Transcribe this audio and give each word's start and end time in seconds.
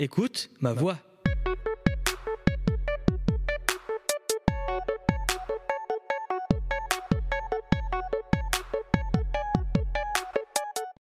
Écoute 0.00 0.50
ma 0.60 0.72
voix. 0.72 0.98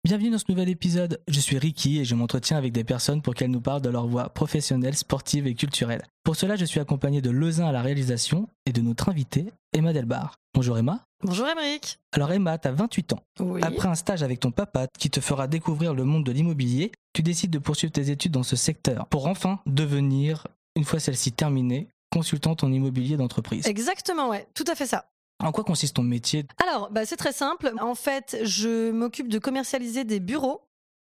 Bienvenue 0.07 0.31
dans 0.31 0.39
ce 0.39 0.45
nouvel 0.49 0.69
épisode. 0.69 1.21
Je 1.27 1.41
suis 1.41 1.59
Ricky 1.59 1.99
et 1.99 2.05
je 2.05 2.15
m'entretiens 2.15 2.57
avec 2.57 2.71
des 2.71 2.85
personnes 2.85 3.23
pour 3.23 3.35
qu'elles 3.35 3.51
nous 3.51 3.61
parlent 3.61 3.83
de 3.83 3.89
leur 3.89 4.07
voie 4.07 4.29
professionnelle, 4.29 4.95
sportive 4.95 5.49
et 5.49 5.55
culturelle. 5.57 6.05
Pour 6.23 6.37
cela, 6.37 6.55
je 6.55 6.65
suis 6.65 6.79
accompagné 6.79 7.21
de 7.21 7.31
Lezin 7.31 7.67
à 7.67 7.73
la 7.73 7.83
réalisation 7.83 8.49
et 8.67 8.73
de 8.73 8.81
notre 8.81 9.09
invitée, 9.09 9.53
Emma 9.73 9.93
Delbar. 9.93 10.37
Bonjour 10.55 10.79
Emma. 10.79 11.01
Bonjour 11.25 11.49
Émeric. 11.49 11.99
Alors 12.13 12.31
Emma, 12.31 12.57
tu 12.57 12.69
as 12.69 12.71
28 12.71 13.15
ans. 13.15 13.23
Oui. 13.41 13.61
Après 13.65 13.89
un 13.89 13.97
stage 13.97 14.23
avec 14.23 14.39
ton 14.39 14.53
papa 14.53 14.87
qui 14.97 15.11
te 15.11 15.19
fera 15.19 15.49
découvrir 15.49 15.93
le 15.93 16.05
monde 16.05 16.23
de 16.23 16.31
l'immobilier, 16.31 16.93
tu 17.13 17.25
décides 17.25 17.51
de 17.51 17.59
poursuivre 17.59 17.93
tes 17.93 18.09
études 18.09 18.31
dans 18.31 18.45
ce 18.45 18.55
secteur 18.55 19.09
pour 19.09 19.27
enfin 19.27 19.59
devenir, 19.67 20.47
une 20.77 20.85
fois 20.85 21.01
celle-ci 21.01 21.33
terminée, 21.33 21.89
consultante 22.13 22.63
en 22.63 22.71
immobilier 22.71 23.17
d'entreprise. 23.17 23.67
Exactement, 23.67 24.29
ouais, 24.29 24.47
tout 24.55 24.67
à 24.69 24.77
fait 24.77 24.87
ça. 24.87 25.07
En 25.43 25.53
quoi 25.53 25.65
consiste 25.65 25.97
ton 25.97 26.03
métier? 26.03 26.47
Alors, 26.67 26.91
bah, 26.91 27.05
c'est 27.05 27.17
très 27.17 27.33
simple. 27.33 27.73
En 27.81 27.95
fait, 27.95 28.39
je 28.43 28.91
m'occupe 28.91 29.29
de 29.29 29.39
commercialiser 29.39 30.05
des 30.05 30.21
bureaux. 30.21 30.63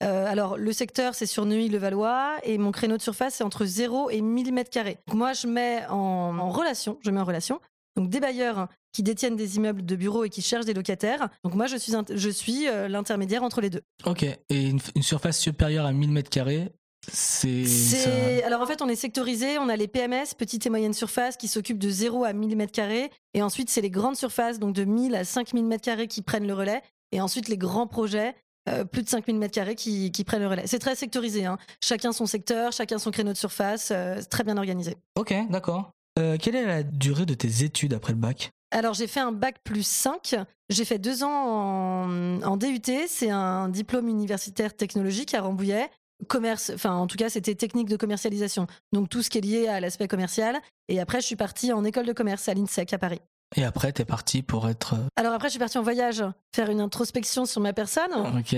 Euh, 0.02 0.26
alors, 0.26 0.58
le 0.58 0.74
secteur, 0.74 1.16
c'est 1.16 1.26
sur 1.26 1.46
Neuilly-le-Valois 1.46 2.38
et 2.44 2.58
mon 2.58 2.72
créneau 2.72 2.98
de 2.98 3.02
surface, 3.02 3.36
c'est 3.36 3.44
entre 3.44 3.66
0 3.66 4.10
et 4.10 4.22
1000 4.22 4.54
mètres 4.54 4.70
carrés. 4.70 4.98
Donc, 5.08 5.18
moi, 5.18 5.34
je 5.34 5.48
mets 5.48 5.86
en, 5.90 6.38
en 6.40 6.50
relation, 6.50 6.98
je 7.02 7.12
mets 7.12 7.20
en 7.20 7.26
relation 7.26 7.60
donc 7.96 8.10
des 8.10 8.20
bailleurs 8.20 8.68
qui 8.92 9.04
détiennent 9.04 9.36
des 9.36 9.56
immeubles 9.58 9.86
de 9.86 9.96
bureaux 9.96 10.24
et 10.24 10.30
qui 10.30 10.42
cherchent 10.42 10.66
des 10.66 10.74
locataires. 10.74 11.30
Donc 11.44 11.54
moi, 11.54 11.68
je 11.68 11.78
suis, 11.78 11.94
je 12.10 12.30
suis 12.30 12.68
euh, 12.68 12.88
l'intermédiaire 12.88 13.44
entre 13.44 13.62
les 13.62 13.70
deux. 13.70 13.82
Ok, 14.06 14.24
et 14.24 14.40
une, 14.50 14.80
une 14.96 15.04
surface 15.04 15.40
supérieure 15.40 15.86
à 15.86 15.92
1000 15.92 16.12
mètres 16.12 16.30
carrés, 16.30 16.72
c'est... 17.12 18.44
Alors 18.44 18.62
en 18.62 18.66
fait 18.66 18.82
on 18.82 18.88
est 18.90 18.96
sectorisé, 18.96 19.58
on 19.58 19.70
a 19.70 19.76
les 19.76 19.88
PMS, 19.88 20.36
petites 20.38 20.66
et 20.66 20.70
moyennes 20.70 20.94
surfaces, 20.94 21.38
qui 21.38 21.48
s'occupent 21.48 21.80
de 21.80 21.90
0 21.90 22.24
à 22.24 22.34
1000 22.34 22.56
mètres 22.56 22.72
carrés, 22.72 23.12
et 23.34 23.42
ensuite 23.42 23.70
c'est 23.70 23.82
les 23.82 23.90
grandes 23.90 24.16
surfaces, 24.16 24.60
donc 24.60 24.74
de 24.74 24.84
1000 24.86 25.16
à 25.16 25.24
5000 25.26 25.66
mètres 25.66 25.84
carrés 25.84 26.08
qui 26.08 26.22
prennent 26.22 26.48
le 26.48 26.54
relais, 26.54 26.82
et 27.12 27.22
ensuite 27.22 27.48
les 27.50 27.58
grands 27.58 27.88
projets. 27.88 28.36
euh, 28.70 28.86
plus 28.86 29.04
de 29.04 29.10
5000 29.10 29.38
mètres 29.38 29.54
carrés 29.54 29.76
qui, 29.76 30.10
qui 30.12 30.24
prennent 30.24 30.42
le 30.42 30.48
relais. 30.48 30.68
C'est 30.68 30.80
très 30.80 30.96
sectorisé, 30.96 31.46
hein. 31.46 31.58
chacun 31.82 32.14
son 32.14 32.26
secteur, 32.26 32.72
chacun 32.72 32.98
son 32.98 33.12
créneau 33.12 33.34
de 33.34 33.38
surface, 33.38 33.90
euh, 33.92 34.22
très 34.30 34.46
bien 34.46 34.56
organisé. 34.58 34.96
Ok, 35.16 35.34
d'accord. 35.50 35.92
Euh, 36.18 36.38
quelle 36.40 36.56
est 36.56 36.66
la 36.66 36.84
durée 36.84 37.26
de 37.26 37.34
tes 37.34 37.66
études 37.66 37.94
après 37.94 38.14
le 38.14 38.20
bac? 38.20 38.52
Alors 38.72 38.94
j'ai 38.94 39.08
fait 39.08 39.20
un 39.20 39.34
bac 39.34 39.58
plus 39.64 39.86
5, 39.86 40.36
j'ai 40.70 40.86
fait 40.86 40.98
deux 40.98 41.24
ans 41.24 41.30
en, 41.30 42.42
en 42.42 42.56
DUT, 42.58 42.80
c'est 43.08 43.30
un 43.30 43.68
diplôme 43.68 44.08
universitaire 44.08 44.74
technologique 44.76 45.34
à 45.34 45.42
Rambouillet. 45.42 45.90
Commerce, 46.24 46.72
enfin 46.74 46.94
en 46.96 47.08
tout 47.08 47.18
cas 47.18 47.30
c'était 47.30 47.56
technique 47.56 47.90
de 47.90 47.96
commercialisation, 47.98 48.68
donc 48.92 49.10
tout 49.10 49.22
ce 49.22 49.30
qui 49.30 49.38
est 49.38 49.42
lié 49.42 49.68
à 49.68 49.80
l'aspect 49.80 50.08
commercial. 50.08 50.60
Et 50.90 51.00
après 51.00 51.22
je 51.22 51.26
suis 51.28 51.36
partie 51.36 51.72
en 51.72 51.84
école 51.84 52.06
de 52.06 52.14
commerce 52.14 52.48
à 52.50 52.54
l'INSEC 52.54 52.94
à 52.94 52.98
Paris. 52.98 53.22
Et 53.56 53.64
après, 53.64 53.92
t'es 53.92 54.04
parti 54.04 54.42
pour 54.42 54.68
être... 54.68 54.96
euh, 54.96 55.08
Alors 55.16 55.34
après 55.34 55.48
je 55.48 55.52
suis 55.52 55.60
partie 55.60 55.78
en 55.78 55.84
voyage, 55.84 56.24
faire 56.56 56.72
une 56.72 56.80
introspection 56.82 57.46
sur 57.46 57.62
ma 57.62 57.72
personne 57.72 58.10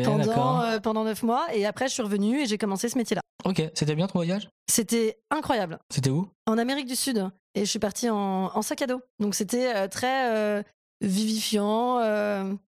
pendant, 0.06 0.62
euh, 0.62 0.80
pendant 0.80 1.04
neuf 1.04 1.22
mois, 1.22 1.48
et 1.54 1.66
après 1.66 1.90
je 1.90 1.94
suis 1.94 2.02
revenue 2.02 2.40
et 2.42 2.46
j'ai 2.46 2.58
commencé 2.58 2.88
ce 2.88 2.98
métier-là. 2.98 3.22
Ok, 3.44 3.62
c'était 3.74 3.94
bien 3.96 4.08
ton 4.08 4.20
voyage? 4.20 4.48
C'était 4.72 5.18
incroyable. 5.32 5.80
C'était 5.94 6.10
où? 6.12 6.30
En 6.46 6.58
Amérique 6.58 6.88
du 6.88 6.96
Sud 6.96 7.30
et 7.56 7.66
je 7.66 7.70
suis 7.70 7.80
partie 7.80 8.10
en, 8.10 8.52
en 8.56 8.62
sac 8.62 8.82
à 8.84 8.88
dos. 8.88 9.02
Donc 9.20 9.36
c'était 9.36 9.76
euh, 9.76 9.88
très 9.90 10.32
euh, 10.34 10.64
vivifiant, 11.02 11.98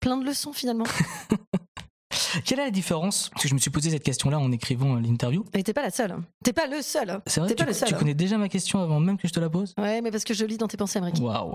plein 0.01 0.17
de 0.17 0.25
leçons 0.25 0.53
finalement. 0.53 0.87
Quelle 2.45 2.59
est 2.61 2.65
la 2.65 2.71
différence 2.71 3.29
Parce 3.31 3.43
que 3.43 3.49
je 3.49 3.55
me 3.55 3.59
suis 3.59 3.71
posé 3.71 3.91
cette 3.91 4.03
question-là 4.03 4.39
en 4.39 4.51
écrivant 4.53 4.97
euh, 4.97 5.01
l'interview? 5.01 5.45
Et 5.55 5.63
t'es 5.63 5.73
pas 5.73 5.83
la 5.83 5.91
seule. 5.91 6.17
T'es 6.43 6.53
pas 6.53 6.67
le 6.67 6.81
seul. 6.83 7.21
C'est 7.27 7.41
vrai, 7.41 7.49
T'es 7.51 7.55
tu, 7.55 7.63
pas 7.65 7.69
le 7.69 7.75
seul. 7.75 7.89
tu 7.89 7.95
connais 7.95 8.15
déjà 8.15 8.39
ma 8.39 8.49
question 8.49 8.81
avant 8.83 8.99
même 9.01 9.19
que 9.19 9.29
je 9.29 9.33
te 9.33 9.41
la 9.41 9.49
pose? 9.51 9.75
Ouais, 9.79 10.01
mais 10.01 10.11
parce 10.11 10.25
que 10.25 10.35
je 10.35 10.45
lis 10.45 10.57
dans 10.59 10.69
tes 10.69 10.77
pensées, 10.77 10.99
Amérique. 10.99 11.23
Waouh. 11.23 11.55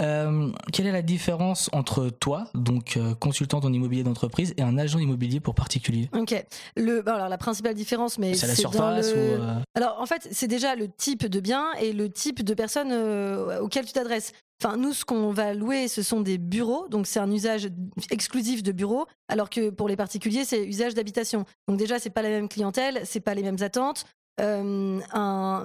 Euh, 0.00 0.50
quelle 0.72 0.86
est 0.86 0.92
la 0.92 1.02
différence 1.02 1.70
entre 1.72 2.08
toi, 2.10 2.46
donc 2.54 2.96
euh, 2.96 3.14
consultante 3.14 3.64
en 3.64 3.72
immobilier 3.72 4.02
d'entreprise, 4.02 4.52
et 4.56 4.62
un 4.62 4.78
agent 4.78 4.98
immobilier 4.98 5.40
pour 5.40 5.54
particulier? 5.54 6.08
Ok. 6.12 6.44
Le, 6.76 7.02
bon, 7.02 7.12
alors 7.12 7.28
la 7.28 7.38
principale 7.38 7.74
différence, 7.74 8.18
mais 8.18 8.34
C'est 8.34 8.46
la 8.46 8.54
dans 8.54 8.60
surface 8.60 9.14
le- 9.14 9.20
ou 9.20 9.24
euh, 9.42 9.54
Alors 9.76 10.00
en 10.00 10.06
fait, 10.06 10.28
c'est 10.32 10.48
déjà 10.48 10.74
le 10.74 10.88
type 10.88 11.26
de 11.26 11.40
bien 11.40 11.72
et 11.80 11.92
le 11.92 12.10
type 12.10 12.42
de 12.44 12.54
personne 12.54 12.88
euh, 12.92 13.60
auquel 13.60 13.84
tu 13.84 13.92
t'adresses. 13.92 14.32
Enfin, 14.62 14.76
nous, 14.76 14.92
ce 14.92 15.04
qu'on 15.04 15.32
va 15.32 15.52
louer, 15.52 15.88
ce 15.88 16.02
sont 16.02 16.20
des 16.20 16.38
bureaux, 16.38 16.88
donc 16.88 17.06
c'est 17.06 17.20
un 17.20 17.30
usage 17.30 17.68
exclusif 18.10 18.62
de 18.62 18.72
bureaux, 18.72 19.06
alors 19.28 19.50
que 19.50 19.70
pour 19.70 19.88
les 19.88 19.96
particuliers, 19.96 20.44
c'est 20.44 20.64
usage 20.64 20.94
d'habitation. 20.94 21.44
Donc 21.68 21.76
déjà, 21.78 21.98
c'est 21.98 22.10
pas 22.10 22.22
la 22.22 22.30
même 22.30 22.48
clientèle, 22.48 23.02
c'est 23.04 23.20
pas 23.20 23.34
les 23.34 23.42
mêmes 23.42 23.60
attentes. 23.60 24.04
Euh, 24.40 25.00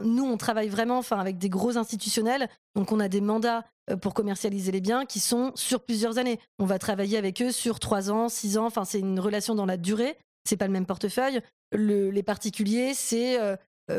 nous, 0.04 0.24
on 0.24 0.38
travaille 0.38 0.70
vraiment, 0.70 0.98
enfin, 0.98 1.20
avec 1.20 1.38
des 1.38 1.50
gros 1.50 1.78
institutionnels, 1.78 2.50
donc 2.76 2.92
on 2.92 3.00
a 3.00 3.08
des 3.08 3.22
mandats 3.22 3.64
euh, 3.90 3.96
pour 3.96 4.14
commercialiser 4.14 4.72
les 4.72 4.82
biens 4.82 5.06
qui 5.06 5.20
sont 5.20 5.52
sur 5.56 5.82
plusieurs 5.82 6.18
années. 6.18 6.40
On 6.60 6.66
va 6.66 6.78
travailler 6.78 7.18
avec 7.18 7.42
eux 7.42 7.52
sur 7.52 7.80
trois 7.80 8.12
ans, 8.12 8.30
six 8.30 8.58
ans. 8.58 8.66
Enfin, 8.66 8.86
c'est 8.86 9.00
une 9.00 9.20
relation 9.20 9.56
dans 9.56 9.66
la 9.66 9.78
durée. 9.78 10.18
C'est 10.48 10.58
pas 10.58 10.68
le 10.68 10.74
même 10.74 10.86
portefeuille. 10.86 11.42
Le- 11.72 12.10
les 12.10 12.24
particuliers, 12.24 12.94
c'est 12.94 13.40
euh, 13.40 13.56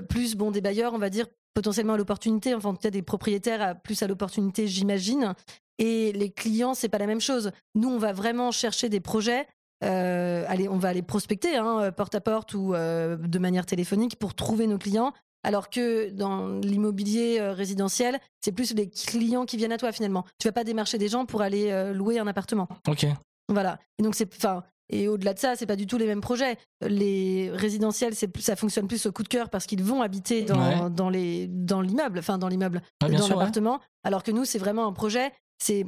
plus 0.09 0.37
bon 0.37 0.51
des 0.51 0.61
bailleurs, 0.61 0.95
on 0.95 0.99
va 0.99 1.11
dire 1.11 1.27
potentiellement 1.55 1.95
à 1.95 1.97
l'opportunité, 1.97 2.55
enfin 2.55 2.75
peut-être 2.75 2.93
des 2.93 3.03
propriétaires 3.03 3.63
à, 3.63 3.75
plus 3.75 4.03
à 4.03 4.07
l'opportunité, 4.07 4.67
j'imagine. 4.67 5.35
Et 5.79 6.13
les 6.13 6.31
clients, 6.31 6.75
c'est 6.75 6.89
pas 6.89 6.99
la 6.99 7.07
même 7.07 7.21
chose. 7.21 7.51
Nous, 7.75 7.89
on 7.89 7.99
va 7.99 8.13
vraiment 8.13 8.51
chercher 8.53 8.89
des 8.89 9.01
projets. 9.01 9.47
euh, 9.83 10.45
allez, 10.47 10.69
on 10.69 10.77
va 10.77 10.91
aller 10.91 11.03
prospecter, 11.03 11.57
hein, 11.57 11.91
porte 11.91 12.15
à 12.15 12.21
porte 12.21 12.55
ou 12.55 12.75
euh, 12.75 13.17
de 13.17 13.39
manière 13.39 13.67
téléphonique 13.67 14.17
pour 14.17 14.35
trouver 14.35 14.67
nos 14.67 14.79
clients. 14.79 15.13
Alors 15.43 15.71
que 15.71 16.11
dans 16.11 16.59
l'immobilier 16.59 17.39
euh, 17.41 17.53
résidentiel, 17.53 18.21
c'est 18.45 18.53
plus 18.53 18.75
les 18.75 18.91
clients 18.91 19.47
qui 19.47 19.57
viennent 19.57 19.73
à 19.73 19.79
toi 19.79 19.91
finalement. 19.91 20.25
Tu 20.39 20.47
vas 20.49 20.53
pas 20.53 20.65
démarcher 20.65 20.99
des 20.99 21.09
gens 21.09 21.25
pour 21.25 21.41
aller 21.41 21.71
euh, 21.71 21.95
louer 21.95 22.19
un 22.19 22.27
appartement. 22.27 22.69
Ok. 22.87 23.07
Voilà. 23.49 23.79
Et 23.99 24.03
donc 24.03 24.15
c'est, 24.15 24.33
enfin, 24.37 24.63
et 24.91 25.09
au-delà 25.09 25.35
de 25.35 25.39
ça, 25.39 25.57
c'est 25.57 25.67
pas 25.67 25.77
du 25.77 25.87
tout 25.87 25.97
les 25.99 26.07
mêmes 26.07 26.21
projets. 26.21 26.57
Les 26.83 27.51
résidentiels, 27.53 28.15
ça 28.15 28.57
fonctionne 28.57 28.89
plus 28.89 29.07
au 29.07 29.13
coup 29.13 29.23
de 29.23 29.29
cœur 29.29 29.49
parce 29.49 29.67
qu'ils 29.67 29.83
vont 29.83 30.03
habiter 30.03 30.43
dans, 30.43 30.59
Ouais. 30.85 30.91
dans 30.91 31.09
les 31.11 31.47
dans 31.49 31.81
l'immeuble, 31.81 32.19
enfin 32.19 32.39
dans 32.39 32.49
l'immeuble, 32.49 32.83
Ouais, 33.03 33.11
dans 33.11 33.23
ouais. 33.23 33.29
l'appartement. 33.31 33.81
Alors 34.05 34.23
que 34.23 34.31
nous, 34.31 34.45
c'est 34.45 34.59
vraiment 34.59 34.87
un 34.87 34.93
projet. 34.93 35.33
C'est 35.63 35.85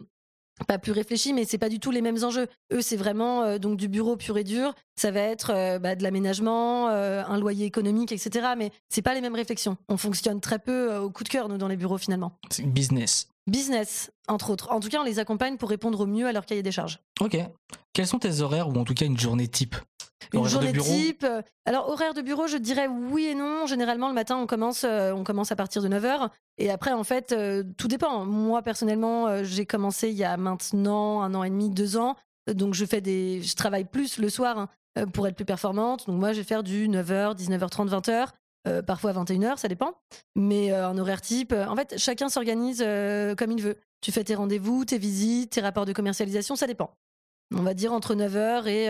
pas 0.64 0.78
plus 0.78 0.92
réfléchi, 0.92 1.32
mais 1.32 1.44
c'est 1.44 1.58
pas 1.58 1.68
du 1.68 1.80
tout 1.80 1.90
les 1.90 2.02
mêmes 2.02 2.22
enjeux. 2.22 2.48
Eux, 2.72 2.82
c'est 2.82 2.96
vraiment 2.96 3.42
euh, 3.42 3.58
donc 3.58 3.76
du 3.76 3.88
bureau 3.88 4.16
pur 4.16 4.38
et 4.38 4.44
dur. 4.44 4.74
Ça 4.96 5.10
va 5.10 5.20
être 5.20 5.50
euh, 5.50 5.78
bah, 5.78 5.94
de 5.94 6.02
l'aménagement, 6.02 6.88
euh, 6.88 7.22
un 7.26 7.38
loyer 7.38 7.66
économique, 7.66 8.12
etc. 8.12 8.48
Mais 8.56 8.70
c'est 8.88 9.02
pas 9.02 9.14
les 9.14 9.20
mêmes 9.20 9.34
réflexions. 9.34 9.76
On 9.88 9.96
fonctionne 9.96 10.40
très 10.40 10.58
peu 10.58 10.96
au 10.96 11.10
coup 11.10 11.24
de 11.24 11.28
cœur 11.28 11.48
nous 11.48 11.58
dans 11.58 11.68
les 11.68 11.76
bureaux 11.76 11.98
finalement. 11.98 12.32
C'est 12.50 12.66
business. 12.66 13.28
Business, 13.48 14.12
entre 14.28 14.50
autres. 14.50 14.70
En 14.70 14.78
tout 14.78 14.88
cas, 14.88 15.00
on 15.00 15.04
les 15.04 15.18
accompagne 15.18 15.56
pour 15.56 15.68
répondre 15.68 16.00
au 16.00 16.06
mieux 16.06 16.26
à 16.26 16.32
leur 16.32 16.46
cahier 16.46 16.62
des 16.62 16.70
charges. 16.70 17.00
Ok. 17.20 17.36
Quels 17.92 18.06
sont 18.06 18.18
tes 18.18 18.40
horaires 18.40 18.68
ou 18.68 18.72
en 18.78 18.84
tout 18.84 18.94
cas 18.94 19.04
une 19.04 19.18
journée 19.18 19.48
type? 19.48 19.74
Une 20.32 20.46
journée 20.46 20.72
type. 20.72 21.24
euh, 21.24 21.42
Alors, 21.64 21.88
horaire 21.88 22.14
de 22.14 22.22
bureau, 22.22 22.46
je 22.46 22.56
dirais 22.56 22.86
oui 22.88 23.26
et 23.26 23.34
non. 23.34 23.66
Généralement, 23.66 24.08
le 24.08 24.14
matin, 24.14 24.36
on 24.36 24.46
commence, 24.46 24.84
euh, 24.84 25.12
on 25.12 25.24
commence 25.24 25.52
à 25.52 25.56
partir 25.56 25.82
de 25.82 25.88
9h. 25.88 26.28
Et 26.58 26.70
après, 26.70 26.92
en 26.92 27.04
fait, 27.04 27.32
euh, 27.32 27.62
tout 27.76 27.88
dépend. 27.88 28.24
Moi, 28.24 28.62
personnellement, 28.62 29.42
j'ai 29.44 29.66
commencé 29.66 30.08
il 30.10 30.16
y 30.16 30.24
a 30.24 30.36
maintenant 30.36 31.22
un 31.22 31.34
an 31.34 31.44
et 31.44 31.50
demi, 31.50 31.70
deux 31.70 31.96
ans. 31.96 32.16
Donc, 32.52 32.74
je, 32.74 32.84
fais 32.84 33.00
des... 33.00 33.42
je 33.42 33.54
travaille 33.54 33.84
plus 33.84 34.18
le 34.18 34.28
soir 34.28 34.58
hein, 34.96 35.06
pour 35.12 35.26
être 35.26 35.36
plus 35.36 35.44
performante. 35.44 36.06
Donc, 36.06 36.18
moi, 36.18 36.32
je 36.32 36.38
vais 36.38 36.44
faire 36.44 36.62
du 36.62 36.88
9h, 36.88 37.36
19h30, 37.36 37.88
20h. 37.88 38.28
euh, 38.68 38.82
parfois 38.82 39.12
21h, 39.12 39.56
ça 39.58 39.68
dépend. 39.68 39.94
Mais 40.36 40.72
euh, 40.72 40.86
un 40.88 40.96
horaire 40.98 41.20
type, 41.20 41.52
euh, 41.52 41.66
en 41.66 41.74
fait, 41.76 41.94
chacun 41.98 42.28
s'organise 42.28 42.78
comme 43.38 43.52
il 43.52 43.62
veut. 43.62 43.76
Tu 44.00 44.10
fais 44.12 44.24
tes 44.24 44.34
rendez-vous, 44.34 44.84
tes 44.84 44.98
visites, 44.98 45.52
tes 45.52 45.60
rapports 45.60 45.86
de 45.86 45.92
commercialisation, 45.92 46.56
ça 46.56 46.66
dépend. 46.66 46.90
On 47.54 47.62
va 47.62 47.74
dire 47.74 47.92
entre 47.92 48.14
9h 48.14 48.66
et 48.66 48.88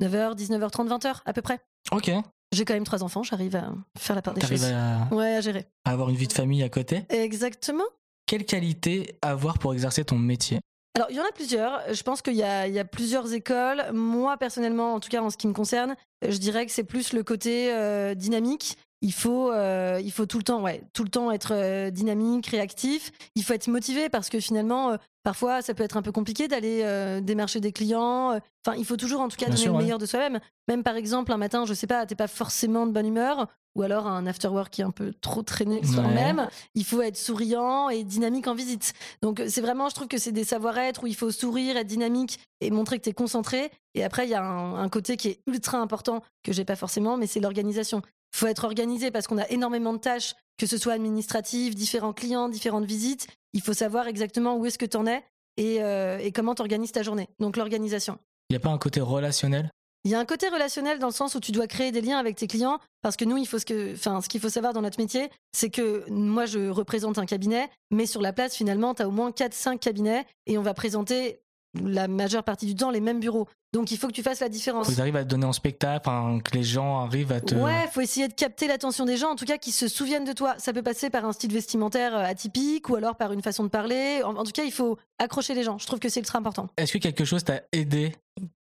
9h, 0.00 0.36
19h30, 0.36 0.88
20h 0.88 1.16
à 1.24 1.32
peu 1.32 1.42
près. 1.42 1.58
Ok. 1.90 2.10
J'ai 2.52 2.64
quand 2.64 2.74
même 2.74 2.84
trois 2.84 3.02
enfants, 3.02 3.22
j'arrive 3.22 3.56
à 3.56 3.72
faire 3.98 4.14
la 4.16 4.22
part 4.22 4.34
des 4.34 4.46
choses. 4.46 4.64
à, 4.64 5.08
Ouais, 5.10 5.36
à 5.36 5.40
gérer. 5.40 5.66
à 5.84 5.90
avoir 5.92 6.10
une 6.10 6.16
vie 6.16 6.28
de 6.28 6.32
famille 6.32 6.62
à 6.62 6.68
côté? 6.68 7.04
Exactement. 7.08 7.84
Quelle 8.26 8.44
qualité 8.44 9.18
avoir 9.22 9.58
pour 9.58 9.72
exercer 9.72 10.04
ton 10.04 10.18
métier? 10.18 10.60
Alors, 10.94 11.08
il 11.10 11.16
y 11.16 11.20
en 11.20 11.24
a 11.24 11.32
plusieurs. 11.34 11.80
Je 11.92 12.02
pense 12.02 12.20
qu'il 12.20 12.34
y 12.34 12.42
a, 12.42 12.66
il 12.68 12.74
y 12.74 12.78
a 12.78 12.84
plusieurs 12.84 13.32
écoles. 13.32 13.82
Moi, 13.94 14.36
personnellement, 14.36 14.92
en 14.94 15.00
tout 15.00 15.08
cas 15.08 15.22
en 15.22 15.30
ce 15.30 15.38
qui 15.38 15.46
me 15.46 15.54
concerne, 15.54 15.96
je 16.26 16.36
dirais 16.36 16.66
que 16.66 16.72
c'est 16.72 16.84
plus 16.84 17.14
le 17.14 17.22
côté 17.22 17.72
euh, 17.72 18.14
dynamique. 18.14 18.76
Il 19.04 19.12
faut, 19.12 19.50
euh, 19.50 20.00
il 20.02 20.12
faut 20.12 20.26
tout 20.26 20.38
le 20.38 20.44
temps, 20.44 20.62
ouais, 20.62 20.82
tout 20.92 21.02
le 21.02 21.10
temps 21.10 21.30
être 21.32 21.52
euh, 21.52 21.90
dynamique, 21.90 22.46
réactif. 22.46 23.10
Il 23.34 23.42
faut 23.42 23.52
être 23.52 23.66
motivé 23.68 24.08
parce 24.08 24.28
que 24.28 24.38
finalement, 24.38 24.92
euh, 24.92 24.96
parfois, 25.24 25.60
ça 25.60 25.74
peut 25.74 25.82
être 25.82 25.96
un 25.96 26.02
peu 26.02 26.12
compliqué 26.12 26.46
d'aller 26.48 27.20
démarcher 27.20 27.60
des 27.60 27.72
clients. 27.72 28.38
Enfin, 28.64 28.76
il 28.78 28.84
faut 28.84 28.96
toujours, 28.96 29.20
en 29.20 29.28
tout 29.28 29.36
cas, 29.36 29.46
Bien 29.46 29.54
donner 29.54 29.62
sûr, 29.62 29.72
le 29.72 29.78
ouais. 29.78 29.82
meilleur 29.84 29.98
de 29.98 30.06
soi-même. 30.06 30.38
Même 30.68 30.84
par 30.84 30.94
exemple, 30.96 31.32
un 31.32 31.36
matin, 31.36 31.64
je 31.66 31.74
sais 31.74 31.88
pas, 31.88 32.06
t'es 32.06 32.14
pas 32.14 32.28
forcément 32.28 32.86
de 32.86 32.92
bonne 32.92 33.06
humeur, 33.06 33.48
ou 33.74 33.82
alors 33.82 34.06
un 34.06 34.26
after 34.26 34.48
work 34.48 34.70
qui 34.70 34.82
est 34.82 34.84
un 34.84 34.90
peu 34.92 35.12
trop 35.20 35.42
traîné 35.42 35.80
Ouais. 35.80 35.86
soi-même. 35.86 36.48
Il 36.76 36.84
faut 36.84 37.02
être 37.02 37.16
souriant 37.16 37.88
et 37.88 38.04
dynamique 38.04 38.46
en 38.46 38.54
visite. 38.54 38.92
Donc 39.20 39.42
c'est 39.48 39.60
vraiment, 39.60 39.88
je 39.88 39.94
trouve 39.96 40.06
que 40.08 40.18
c'est 40.18 40.30
des 40.32 40.44
savoir-être 40.44 41.02
où 41.02 41.06
il 41.08 41.16
faut 41.16 41.32
sourire, 41.32 41.76
être 41.76 41.86
dynamique 41.88 42.38
et 42.60 42.70
montrer 42.70 42.98
que 42.98 43.04
tu 43.04 43.10
es 43.10 43.14
concentré. 43.14 43.70
Et 43.94 44.04
après, 44.04 44.26
il 44.26 44.30
y 44.30 44.34
a 44.34 44.44
un, 44.44 44.76
un 44.76 44.88
côté 44.88 45.16
qui 45.16 45.28
est 45.28 45.40
ultra 45.48 45.78
important 45.78 46.22
que 46.44 46.52
j'ai 46.52 46.64
pas 46.64 46.76
forcément, 46.76 47.16
mais 47.16 47.26
c'est 47.26 47.40
l'organisation. 47.40 48.02
Faut 48.32 48.46
être 48.46 48.64
organisé 48.64 49.10
parce 49.10 49.26
qu'on 49.26 49.38
a 49.38 49.48
énormément 49.48 49.92
de 49.92 49.98
tâches, 49.98 50.34
que 50.58 50.66
ce 50.66 50.78
soit 50.78 50.94
administratives, 50.94 51.74
différents 51.74 52.12
clients, 52.12 52.48
différentes 52.48 52.84
visites. 52.84 53.26
Il 53.52 53.60
faut 53.60 53.74
savoir 53.74 54.08
exactement 54.08 54.56
où 54.56 54.66
est-ce 54.66 54.78
que 54.78 54.86
tu 54.86 54.96
en 54.96 55.06
es 55.06 55.22
et, 55.56 55.82
euh, 55.82 56.18
et 56.18 56.32
comment 56.32 56.54
tu 56.54 56.62
organises 56.62 56.92
ta 56.92 57.02
journée. 57.02 57.28
Donc 57.38 57.56
l'organisation. 57.56 58.18
Il 58.50 58.54
n'y 58.54 58.56
a 58.56 58.60
pas 58.60 58.70
un 58.70 58.78
côté 58.78 59.00
relationnel? 59.00 59.70
Il 60.04 60.10
y 60.10 60.14
a 60.16 60.18
un 60.18 60.24
côté 60.24 60.48
relationnel 60.48 60.98
dans 60.98 61.06
le 61.06 61.12
sens 61.12 61.36
où 61.36 61.40
tu 61.40 61.52
dois 61.52 61.68
créer 61.68 61.92
des 61.92 62.00
liens 62.00 62.18
avec 62.18 62.34
tes 62.34 62.48
clients 62.48 62.80
parce 63.02 63.16
que 63.16 63.24
nous, 63.24 63.36
il 63.36 63.46
faut 63.46 63.60
ce 63.60 63.64
que, 63.64 63.94
enfin, 63.94 64.20
ce 64.20 64.28
qu'il 64.28 64.40
faut 64.40 64.48
savoir 64.48 64.72
dans 64.72 64.82
notre 64.82 65.00
métier, 65.00 65.30
c'est 65.52 65.70
que 65.70 66.04
moi, 66.10 66.44
je 66.44 66.68
représente 66.70 67.18
un 67.18 67.26
cabinet, 67.26 67.70
mais 67.92 68.06
sur 68.06 68.20
la 68.20 68.32
place, 68.32 68.56
finalement, 68.56 68.94
tu 68.94 69.02
as 69.02 69.08
au 69.08 69.12
moins 69.12 69.30
4-5 69.30 69.78
cabinets 69.78 70.26
et 70.46 70.58
on 70.58 70.62
va 70.62 70.74
présenter 70.74 71.40
la 71.74 72.08
majeure 72.08 72.44
partie 72.44 72.66
du 72.66 72.74
temps 72.74 72.90
les 72.90 73.00
mêmes 73.00 73.20
bureaux. 73.20 73.48
Donc 73.72 73.90
il 73.90 73.96
faut 73.96 74.06
que 74.06 74.12
tu 74.12 74.22
fasses 74.22 74.40
la 74.40 74.50
différence. 74.50 74.86
Faut 74.86 74.90
que 74.92 74.96
tu 74.96 75.00
arrives 75.00 75.16
à 75.16 75.24
te 75.24 75.28
donner 75.30 75.46
en 75.46 75.54
spectacle, 75.54 76.06
que 76.44 76.54
les 76.54 76.62
gens 76.62 77.00
arrivent 77.00 77.32
à 77.32 77.40
te. 77.40 77.54
Ouais, 77.54 77.88
faut 77.90 78.02
essayer 78.02 78.28
de 78.28 78.34
capter 78.34 78.68
l'attention 78.68 79.06
des 79.06 79.16
gens, 79.16 79.30
en 79.30 79.36
tout 79.36 79.46
cas 79.46 79.56
qui 79.56 79.72
se 79.72 79.88
souviennent 79.88 80.26
de 80.26 80.34
toi. 80.34 80.54
Ça 80.58 80.74
peut 80.74 80.82
passer 80.82 81.08
par 81.08 81.24
un 81.24 81.32
style 81.32 81.52
vestimentaire 81.52 82.14
euh, 82.14 82.24
atypique 82.24 82.90
ou 82.90 82.96
alors 82.96 83.16
par 83.16 83.32
une 83.32 83.40
façon 83.40 83.64
de 83.64 83.70
parler. 83.70 84.20
En, 84.24 84.36
en 84.36 84.44
tout 84.44 84.52
cas, 84.52 84.64
il 84.64 84.72
faut 84.72 84.98
accrocher 85.22 85.54
les 85.54 85.62
gens. 85.62 85.78
Je 85.78 85.86
trouve 85.86 85.98
que 85.98 86.08
c'est 86.08 86.20
ultra 86.20 86.38
important. 86.38 86.68
Est-ce 86.76 86.92
que 86.92 86.98
quelque 86.98 87.24
chose 87.24 87.44
t'a 87.44 87.62
aidé 87.72 88.14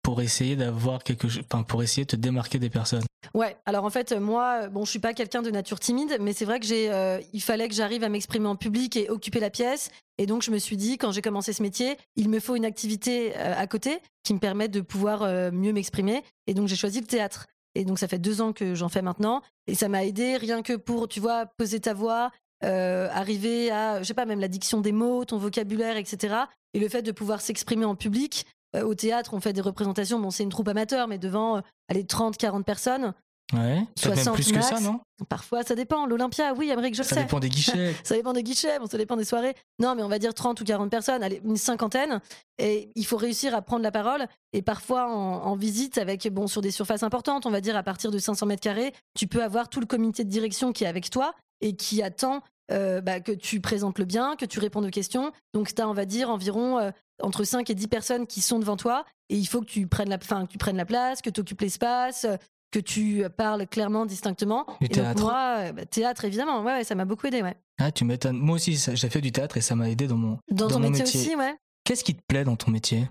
pour 0.01 0.21
essayer 0.21 0.55
d'avoir 0.55 1.03
quelque 1.03 1.27
chose, 1.27 1.43
enfin, 1.51 1.63
pour 1.63 1.83
essayer 1.83 2.05
de 2.05 2.09
te 2.09 2.15
démarquer 2.15 2.59
des 2.59 2.69
personnes? 2.69 3.03
Ouais, 3.33 3.57
alors 3.65 3.85
en 3.85 3.89
fait, 3.89 4.13
moi, 4.13 4.67
bon, 4.69 4.85
je 4.85 4.89
suis 4.89 4.99
pas 4.99 5.13
quelqu'un 5.13 5.41
de 5.41 5.51
nature 5.51 5.79
timide, 5.79 6.17
mais 6.19 6.33
c'est 6.33 6.45
vrai 6.45 6.59
que 6.59 6.65
j'ai, 6.65 6.91
euh, 6.91 7.19
il 7.33 7.41
fallait 7.41 7.67
que 7.67 7.75
j'arrive 7.75 8.03
à 8.03 8.09
m'exprimer 8.09 8.47
en 8.47 8.55
public 8.55 8.95
et 8.97 9.09
occuper 9.09 9.39
la 9.39 9.49
pièce. 9.49 9.91
Et 10.17 10.25
donc, 10.25 10.41
je 10.41 10.51
me 10.51 10.57
suis 10.57 10.77
dit, 10.77 10.97
quand 10.97 11.11
j'ai 11.11 11.21
commencé 11.21 11.53
ce 11.53 11.61
métier, 11.61 11.97
il 12.15 12.29
me 12.29 12.39
faut 12.39 12.55
une 12.55 12.65
activité 12.65 13.33
euh, 13.37 13.53
à 13.55 13.67
côté 13.67 13.99
qui 14.23 14.33
me 14.33 14.39
permette 14.39 14.71
de 14.71 14.81
pouvoir 14.81 15.23
euh, 15.23 15.51
mieux 15.51 15.73
m'exprimer. 15.73 16.23
Et 16.47 16.53
donc, 16.53 16.67
j'ai 16.67 16.75
choisi 16.75 16.99
le 16.99 17.07
théâtre. 17.07 17.47
Et 17.75 17.85
donc, 17.85 17.99
ça 17.99 18.07
fait 18.07 18.19
deux 18.19 18.41
ans 18.41 18.51
que 18.51 18.73
j'en 18.73 18.89
fais 18.89 19.01
maintenant. 19.01 19.41
Et 19.67 19.75
ça 19.75 19.89
m'a 19.89 20.03
aidé 20.03 20.37
rien 20.37 20.63
que 20.63 20.73
pour, 20.73 21.07
tu 21.07 21.19
vois, 21.19 21.45
poser 21.45 21.79
ta 21.79 21.93
voix, 21.93 22.31
euh, 22.63 23.07
arriver 23.11 23.71
à, 23.71 23.99
je 23.99 24.03
sais 24.07 24.13
pas, 24.13 24.25
même 24.25 24.39
la 24.39 24.47
diction 24.47 24.81
des 24.81 24.91
mots, 24.91 25.25
ton 25.25 25.37
vocabulaire, 25.37 25.97
etc. 25.97 26.35
Et 26.73 26.79
le 26.79 26.89
fait 26.89 27.01
de 27.01 27.11
pouvoir 27.11 27.41
s'exprimer 27.41 27.85
en 27.85 27.95
public. 27.95 28.45
Euh, 28.75 28.83
au 28.83 28.93
théâtre, 28.93 29.33
on 29.33 29.39
fait 29.39 29.53
des 29.53 29.61
représentations, 29.61 30.19
bon, 30.19 30.29
c'est 30.29 30.43
une 30.43 30.49
troupe 30.49 30.67
amateur, 30.67 31.07
mais 31.07 31.17
devant, 31.17 31.57
euh, 31.57 31.61
allez, 31.89 32.05
30, 32.05 32.37
40 32.37 32.65
personnes. 32.65 33.13
Ouais. 33.51 33.81
Peut-être 33.95 34.09
même 34.09 34.15
60 34.17 34.35
plus 34.35 34.49
que 34.51 34.55
max. 34.57 34.69
ça, 34.69 34.79
non? 34.79 34.99
Parfois, 35.27 35.63
ça 35.63 35.73
dépend. 35.73 36.05
L'Olympia, 36.05 36.53
oui, 36.53 36.71
Amérique, 36.71 36.93
je 36.93 37.01
le 37.01 37.07
Ça 37.07 37.15
sais. 37.15 37.21
dépend 37.23 37.39
des 37.39 37.49
guichets. 37.49 37.95
Ça 38.03 38.15
dépend 38.15 38.31
des 38.31 38.43
guichets, 38.43 38.77
bon, 38.77 38.85
ça 38.85 38.99
dépend 38.99 39.17
des 39.17 39.25
soirées. 39.25 39.55
Non, 39.79 39.95
mais 39.95 40.03
on 40.03 40.07
va 40.07 40.19
dire 40.19 40.35
30 40.35 40.61
ou 40.61 40.63
40 40.63 40.91
personnes, 40.91 41.23
allez, 41.23 41.41
une 41.43 41.57
cinquantaine. 41.57 42.21
Et 42.59 42.91
il 42.93 43.07
faut 43.07 43.17
réussir 43.17 43.55
à 43.55 43.63
prendre 43.63 43.81
la 43.81 43.91
parole. 43.91 44.27
Et 44.53 44.61
parfois, 44.61 45.09
en, 45.09 45.45
en 45.47 45.55
visite, 45.55 45.97
avec, 45.97 46.31
bon, 46.31 46.45
sur 46.45 46.61
des 46.61 46.69
surfaces 46.69 47.01
importantes, 47.01 47.47
on 47.47 47.49
va 47.49 47.59
dire 47.59 47.75
à 47.75 47.81
partir 47.81 48.11
de 48.11 48.19
500 48.19 48.45
mètres 48.45 48.61
carrés, 48.61 48.93
tu 49.15 49.25
peux 49.25 49.41
avoir 49.43 49.67
tout 49.67 49.79
le 49.79 49.87
comité 49.87 50.23
de 50.23 50.29
direction 50.29 50.71
qui 50.71 50.83
est 50.83 50.87
avec 50.87 51.09
toi 51.09 51.33
et 51.61 51.75
qui 51.75 52.01
attend 52.01 52.41
euh, 52.71 53.01
bah, 53.01 53.19
que 53.19 53.31
tu 53.31 53.61
présentes 53.61 53.97
le 53.97 54.05
bien, 54.05 54.35
que 54.35 54.45
tu 54.45 54.59
répondes 54.59 54.85
aux 54.85 54.89
questions. 54.91 55.31
Donc, 55.53 55.73
tu 55.73 55.81
as, 55.81 55.89
on 55.89 55.93
va 55.93 56.05
dire, 56.05 56.29
environ 56.29 56.77
euh, 56.77 56.91
entre 57.21 57.43
5 57.43 57.67
et 57.69 57.75
10 57.75 57.87
personnes 57.87 58.27
qui 58.27 58.41
sont 58.41 58.59
devant 58.59 58.77
toi. 58.77 59.05
Et 59.29 59.37
il 59.37 59.45
faut 59.45 59.61
que 59.61 59.65
tu 59.65 59.87
prennes 59.87 60.09
la, 60.09 60.19
fin, 60.19 60.45
que 60.45 60.51
tu 60.51 60.57
prennes 60.59 60.77
la 60.77 60.85
place, 60.85 61.21
que 61.21 61.29
tu 61.31 61.41
occupes 61.41 61.61
l'espace, 61.61 62.25
euh, 62.25 62.35
que 62.71 62.79
tu 62.79 63.23
parles 63.35 63.65
clairement, 63.65 64.05
distinctement. 64.05 64.67
Du 64.79 64.85
et 64.85 64.89
théâtre. 64.89 65.15
donc, 65.15 65.31
moi, 65.31 65.71
bah, 65.71 65.85
théâtre, 65.85 66.25
évidemment, 66.25 66.61
ouais, 66.61 66.73
ouais, 66.73 66.83
ça 66.83 66.93
m'a 66.93 67.05
beaucoup 67.05 67.25
aidé, 67.25 67.41
ouais. 67.41 67.55
Ah, 67.79 67.91
tu 67.91 68.05
m'étonnes. 68.05 68.37
Moi 68.37 68.57
aussi, 68.57 68.75
j'ai 68.93 69.09
fait 69.09 69.21
du 69.21 69.31
théâtre 69.31 69.57
et 69.57 69.61
ça 69.61 69.75
m'a 69.75 69.89
aidé 69.89 70.07
dans 70.07 70.17
mon. 70.17 70.37
Dans, 70.51 70.67
Dans 70.67 70.75
ton 70.75 70.79
mon 70.79 70.89
métier, 70.91 71.05
métier. 71.05 71.21
aussi, 71.21 71.35
ouais. 71.35 71.55
Qu'est-ce 71.85 72.03
qui 72.03 72.13
te 72.13 72.21
plaît 72.27 72.43
dans 72.43 72.55
ton 72.55 72.69
métier? 72.69 73.07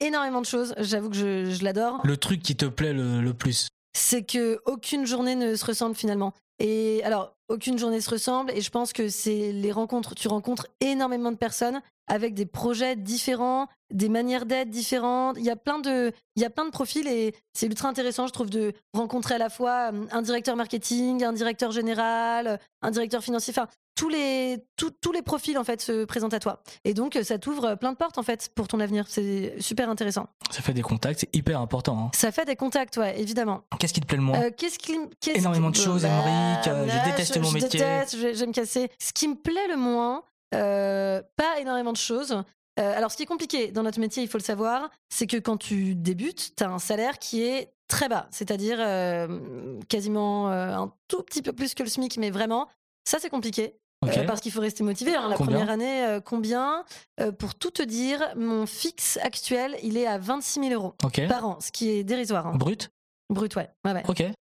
Énormément 0.00 0.40
de 0.40 0.46
choses. 0.46 0.74
J'avoue 0.78 1.08
que 1.10 1.16
je, 1.16 1.50
je 1.50 1.64
l'adore. 1.64 2.00
Le 2.04 2.16
truc 2.16 2.42
qui 2.42 2.54
te 2.54 2.66
plaît 2.66 2.92
le, 2.92 3.20
le 3.20 3.34
plus 3.34 3.68
C'est 3.96 4.24
que 4.24 4.60
aucune 4.66 5.06
journée 5.06 5.36
ne 5.36 5.54
se 5.54 5.64
ressemble 5.64 5.94
finalement. 5.94 6.32
Et 6.58 7.02
alors, 7.04 7.34
aucune 7.48 7.78
journée 7.78 8.00
se 8.00 8.10
ressemble. 8.10 8.50
Et 8.52 8.60
je 8.60 8.70
pense 8.70 8.92
que 8.92 9.08
c'est 9.08 9.52
les 9.52 9.72
rencontres. 9.72 10.14
Tu 10.14 10.28
rencontres 10.28 10.68
énormément 10.80 11.32
de 11.32 11.36
personnes 11.36 11.80
avec 12.06 12.34
des 12.34 12.46
projets 12.46 12.96
différents, 12.96 13.68
des 13.90 14.08
manières 14.08 14.46
d'être 14.46 14.68
différentes. 14.68 15.36
Il 15.38 15.44
y 15.44 15.50
a 15.50 15.56
plein 15.56 15.78
de, 15.78 16.12
il 16.36 16.42
y 16.42 16.44
a 16.44 16.50
plein 16.50 16.66
de 16.66 16.70
profils 16.70 17.06
et 17.08 17.34
c'est 17.54 17.66
ultra 17.66 17.88
intéressant, 17.88 18.26
je 18.26 18.32
trouve, 18.32 18.50
de 18.50 18.72
rencontrer 18.92 19.36
à 19.36 19.38
la 19.38 19.48
fois 19.48 19.90
euh, 19.92 20.06
un 20.10 20.22
directeur 20.22 20.56
marketing, 20.56 21.24
un 21.24 21.32
directeur 21.32 21.70
général, 21.70 22.60
un 22.82 22.90
directeur 22.90 23.22
financier. 23.22 23.52
Enfin, 23.56 23.68
tous 23.94 24.08
les, 24.08 24.58
tous- 24.76 24.90
tous 25.00 25.12
les 25.12 25.22
profils 25.22 25.56
en 25.56 25.64
fait 25.64 25.80
se 25.80 26.04
présentent 26.04 26.34
à 26.34 26.40
toi. 26.40 26.62
Et 26.84 26.94
donc, 26.94 27.18
ça 27.22 27.38
t'ouvre 27.38 27.76
plein 27.76 27.92
de 27.92 27.96
portes 27.96 28.18
en 28.18 28.22
fait 28.22 28.50
pour 28.54 28.66
ton 28.68 28.80
avenir. 28.80 29.06
C'est 29.08 29.54
super 29.60 29.88
intéressant. 29.88 30.26
Ça 30.50 30.62
fait 30.62 30.74
des 30.74 30.82
contacts, 30.82 31.20
c'est 31.20 31.34
hyper 31.36 31.60
important. 31.60 31.98
hein. 31.98 32.10
Ça 32.14 32.32
fait 32.32 32.44
des 32.44 32.56
contacts, 32.56 32.96
ouais, 32.96 33.20
évidemment. 33.20 33.62
Qu'est-ce 33.78 33.92
qui 33.94 34.00
te 34.00 34.06
plaît 34.06 34.16
le 34.18 34.24
moins? 34.24 34.40
Euh, 34.42 34.50
qu'est-ce 34.56 34.78
qui, 34.78 34.98
qu'est-ce 35.20 35.38
Énormément 35.38 35.70
qui- 35.70 35.80
de 35.80 35.84
choses, 35.84 36.02
Bah, 36.02 36.08
Émeric, 36.08 36.66
euh, 36.68 36.88
je 36.88 37.10
déteste 37.10 37.34
je- 37.34 37.40
mon 37.40 37.48
je 37.48 37.54
métier. 37.54 37.68
déteste, 37.80 38.16
je 38.16 38.32
je 38.34 38.40
vais 38.40 38.46
me 38.46 38.52
casser. 38.52 38.90
Ce 39.00 39.12
qui 39.12 39.28
me 39.28 39.36
plaît 39.36 39.68
le 39.68 39.76
moins, 39.76 40.22
euh, 40.54 41.22
pas 41.36 41.60
énormément 41.60 41.92
de 41.92 41.96
choses. 41.96 42.32
Euh, 42.80 42.96
alors, 42.96 43.12
ce 43.12 43.16
qui 43.16 43.22
est 43.22 43.26
compliqué 43.26 43.70
dans 43.70 43.84
notre 43.84 44.00
métier, 44.00 44.22
il 44.24 44.28
faut 44.28 44.38
le 44.38 44.42
savoir, 44.42 44.90
c'est 45.08 45.28
que 45.28 45.36
quand 45.36 45.56
tu 45.56 45.94
débutes, 45.94 46.54
tu 46.56 46.64
as 46.64 46.68
un 46.70 46.80
salaire 46.80 47.20
qui 47.20 47.42
est 47.44 47.72
très 47.86 48.08
bas, 48.08 48.26
c'est-à-dire 48.32 48.78
euh, 48.80 49.78
quasiment 49.88 50.50
euh, 50.50 50.74
un 50.74 50.92
tout 51.06 51.22
petit 51.22 51.42
peu 51.42 51.52
plus 51.52 51.74
que 51.74 51.84
le 51.84 51.88
SMIC, 51.88 52.16
mais 52.16 52.30
vraiment, 52.30 52.66
ça 53.04 53.18
c'est 53.20 53.30
compliqué. 53.30 53.76
Euh, 54.08 54.24
parce 54.26 54.40
qu'il 54.40 54.52
faut 54.52 54.60
rester 54.60 54.82
motivé. 54.84 55.14
Alors, 55.14 55.28
la 55.28 55.36
Combien 55.36 55.56
première 55.58 55.70
année, 55.70 56.04
euh, 56.04 56.20
combien? 56.20 56.84
Euh, 57.20 57.32
Pour 57.32 57.54
tout 57.54 57.70
te 57.70 57.82
dire, 57.82 58.20
mon 58.36 58.66
fixe 58.66 59.18
actuel, 59.22 59.76
il 59.82 59.96
est 59.96 60.06
à 60.06 60.18
26 60.18 60.60
000 60.68 60.72
euros 60.74 60.94
par 61.28 61.46
an, 61.46 61.58
ce 61.60 61.70
qui 61.72 61.90
est 61.90 62.04
dérisoire. 62.04 62.46
hein. 62.46 62.56
Brut? 62.56 62.90
Brut, 63.30 63.54
ouais. 63.56 63.68
ouais. 63.84 64.02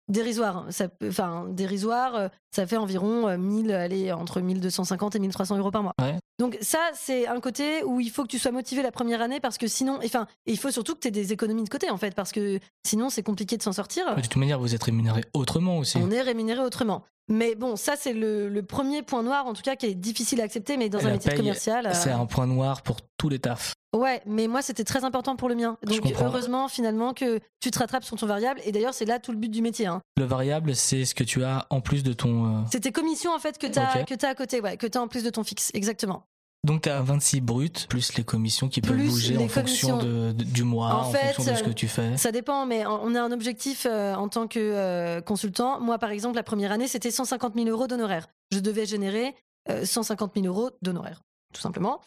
Dérisoire, 0.10 0.58
hein. 0.58 0.66
ça 0.72 0.88
enfin 1.08 1.46
dérisoire, 1.48 2.30
ça 2.54 2.68
fait 2.68 2.76
environ 2.76 3.30
euh, 3.30 3.38
1000, 3.38 3.72
allez, 3.72 4.12
entre 4.12 4.42
1250 4.42 5.16
et 5.16 5.20
1300 5.20 5.58
euros 5.58 5.72
par 5.72 5.84
mois. 5.84 5.94
Ouais. 6.02 6.16
Donc 6.38 6.58
ça, 6.60 6.80
c'est 6.94 7.28
un 7.28 7.40
côté 7.40 7.82
où 7.86 8.02
il 8.02 8.10
faut 8.10 8.24
que 8.24 8.28
tu 8.28 8.40
sois 8.40 8.52
motivé 8.52 8.82
la 8.82 8.92
première 8.92 9.22
année 9.22 9.40
parce 9.40 9.58
que 9.58 9.68
sinon, 9.68 10.00
enfin, 10.04 10.28
il 10.48 10.58
faut 10.58 10.72
surtout 10.72 10.96
que 10.96 11.00
tu 11.00 11.08
aies 11.08 11.12
des 11.12 11.32
économies 11.32 11.64
de 11.64 11.70
côté 11.70 11.90
en 11.90 11.98
fait 11.98 12.14
parce 12.14 12.34
que 12.34 12.60
sinon 12.86 13.10
c'est 13.10 13.24
compliqué 13.24 13.56
de 13.56 13.64
s'en 13.64 13.72
sortir. 13.72 14.14
De 14.16 14.22
toute 14.22 14.36
manière, 14.36 14.60
vous 14.60 14.76
êtes 14.76 14.84
rémunéré 14.84 15.24
autrement 15.34 15.78
aussi. 15.78 15.98
On 15.98 16.12
est 16.12 16.22
rémunéré 16.22 16.60
autrement. 16.62 17.04
Mais 17.32 17.56
bon, 17.56 17.76
ça 17.76 17.94
c'est 17.98 18.14
le, 18.14 18.50
le 18.50 18.64
premier 18.64 19.02
point 19.04 19.24
noir 19.24 19.46
en 19.48 19.54
tout 19.54 19.62
cas 19.62 19.76
qui 19.76 19.86
est 19.86 19.96
difficile 19.96 20.42
à 20.42 20.44
accepter, 20.44 20.76
mais 20.78 20.90
dans 20.90 21.00
Et 21.00 21.06
un 21.06 21.12
métier 21.12 21.30
paye, 21.32 21.40
commercial. 21.40 21.88
euh, 21.88 21.94
C'est 21.94 22.12
un 22.12 22.26
point 22.26 22.46
noir 22.46 22.82
pour 22.82 22.98
tous 23.18 23.30
les 23.30 23.40
tafs. 23.40 23.74
Ouais, 23.96 24.22
mais 24.26 24.48
moi 24.48 24.62
c'était 24.62 24.84
très 24.84 25.04
important 25.04 25.36
pour 25.36 25.50
le 25.50 25.56
mien. 25.56 25.78
Donc 25.86 26.02
heureusement 26.22 26.68
finalement 26.68 27.14
que 27.14 27.40
tu 27.60 27.72
te 27.72 27.80
rattrapes 27.80 28.04
sur 28.04 28.18
ton 28.18 28.26
variable 28.26 28.60
et 28.66 28.72
d'ailleurs 28.72 28.94
c'est 28.94 29.06
là 29.06 29.20
tout 29.20 29.32
le 29.32 29.38
but 29.38 29.50
du 29.50 29.62
métier. 29.62 29.86
hein. 29.88 30.02
Le 30.18 30.26
variable, 30.26 30.76
c'est 30.76 31.06
ce 31.06 31.14
que 31.16 31.24
tu 31.24 31.44
as 31.44 31.66
en 31.70 31.82
plus 31.82 32.04
de 32.04 32.14
ton. 32.14 32.46
euh, 32.46 32.60
C'est 32.72 32.80
tes 32.82 32.92
commissions 32.92 33.34
en 33.34 33.40
fait 33.40 33.58
que 33.58 33.68
tu 33.68 33.80
as, 33.80 34.04
t'as 34.18 34.30
à 34.30 34.36
côté, 34.36 34.62
ouais, 34.62 34.78
que 34.78 34.88
tu 34.88 34.98
as 34.98 35.02
en 35.02 35.08
plus 35.08 35.24
de 35.24 35.30
ton 35.30 35.44
fixe, 35.44 35.72
exactement. 35.74 36.24
Donc, 36.64 36.84
tu 36.84 36.90
as 36.90 37.02
26 37.02 37.42
bruts, 37.42 37.72
plus 37.90 38.16
les 38.18 38.24
commissions 38.24 38.70
qui 38.70 38.82
peuvent 38.82 38.92
Plus 38.96 39.10
bouger 39.10 39.38
en 39.38 39.48
fonction 39.48 39.98
de, 39.98 40.32
de- 40.32 40.44
du 40.44 40.64
mois, 40.64 40.94
En 40.94 41.00
en, 41.08 41.12
fait, 41.12 41.34
fonction 41.34 41.52
de 41.54 41.58
ce 41.58 41.64
euh, 41.64 41.68
que 41.68 41.72
tu 41.72 41.88
fais. 41.88 42.18
Ça 42.18 42.32
dépend, 42.32 42.68
mais 42.68 42.86
on 42.86 43.16
a 43.16 43.22
un 43.22 43.32
objectif 43.32 43.88
euh, 43.90 44.14
en 44.14 44.30
tant 44.30 44.48
que 44.48 44.60
euh, 44.60 45.22
consultant. 45.22 45.80
Moi, 45.80 45.98
par 45.98 46.12
exemple, 46.12 46.36
la 46.36 46.44
première 46.44 46.72
année, 46.72 46.88
c'était 46.88 47.10
150 47.10 47.56
000 47.56 47.68
euros 47.68 47.88
d'honoraires. 47.88 48.28
Je 48.52 48.60
devais 48.60 48.86
générer 48.86 49.36
euh, 49.70 49.86
150 49.86 50.34
000 50.36 50.46
euros 50.46 50.70
d'honoraires, 50.84 51.22
tout 51.54 51.62
simplement. 51.62 52.02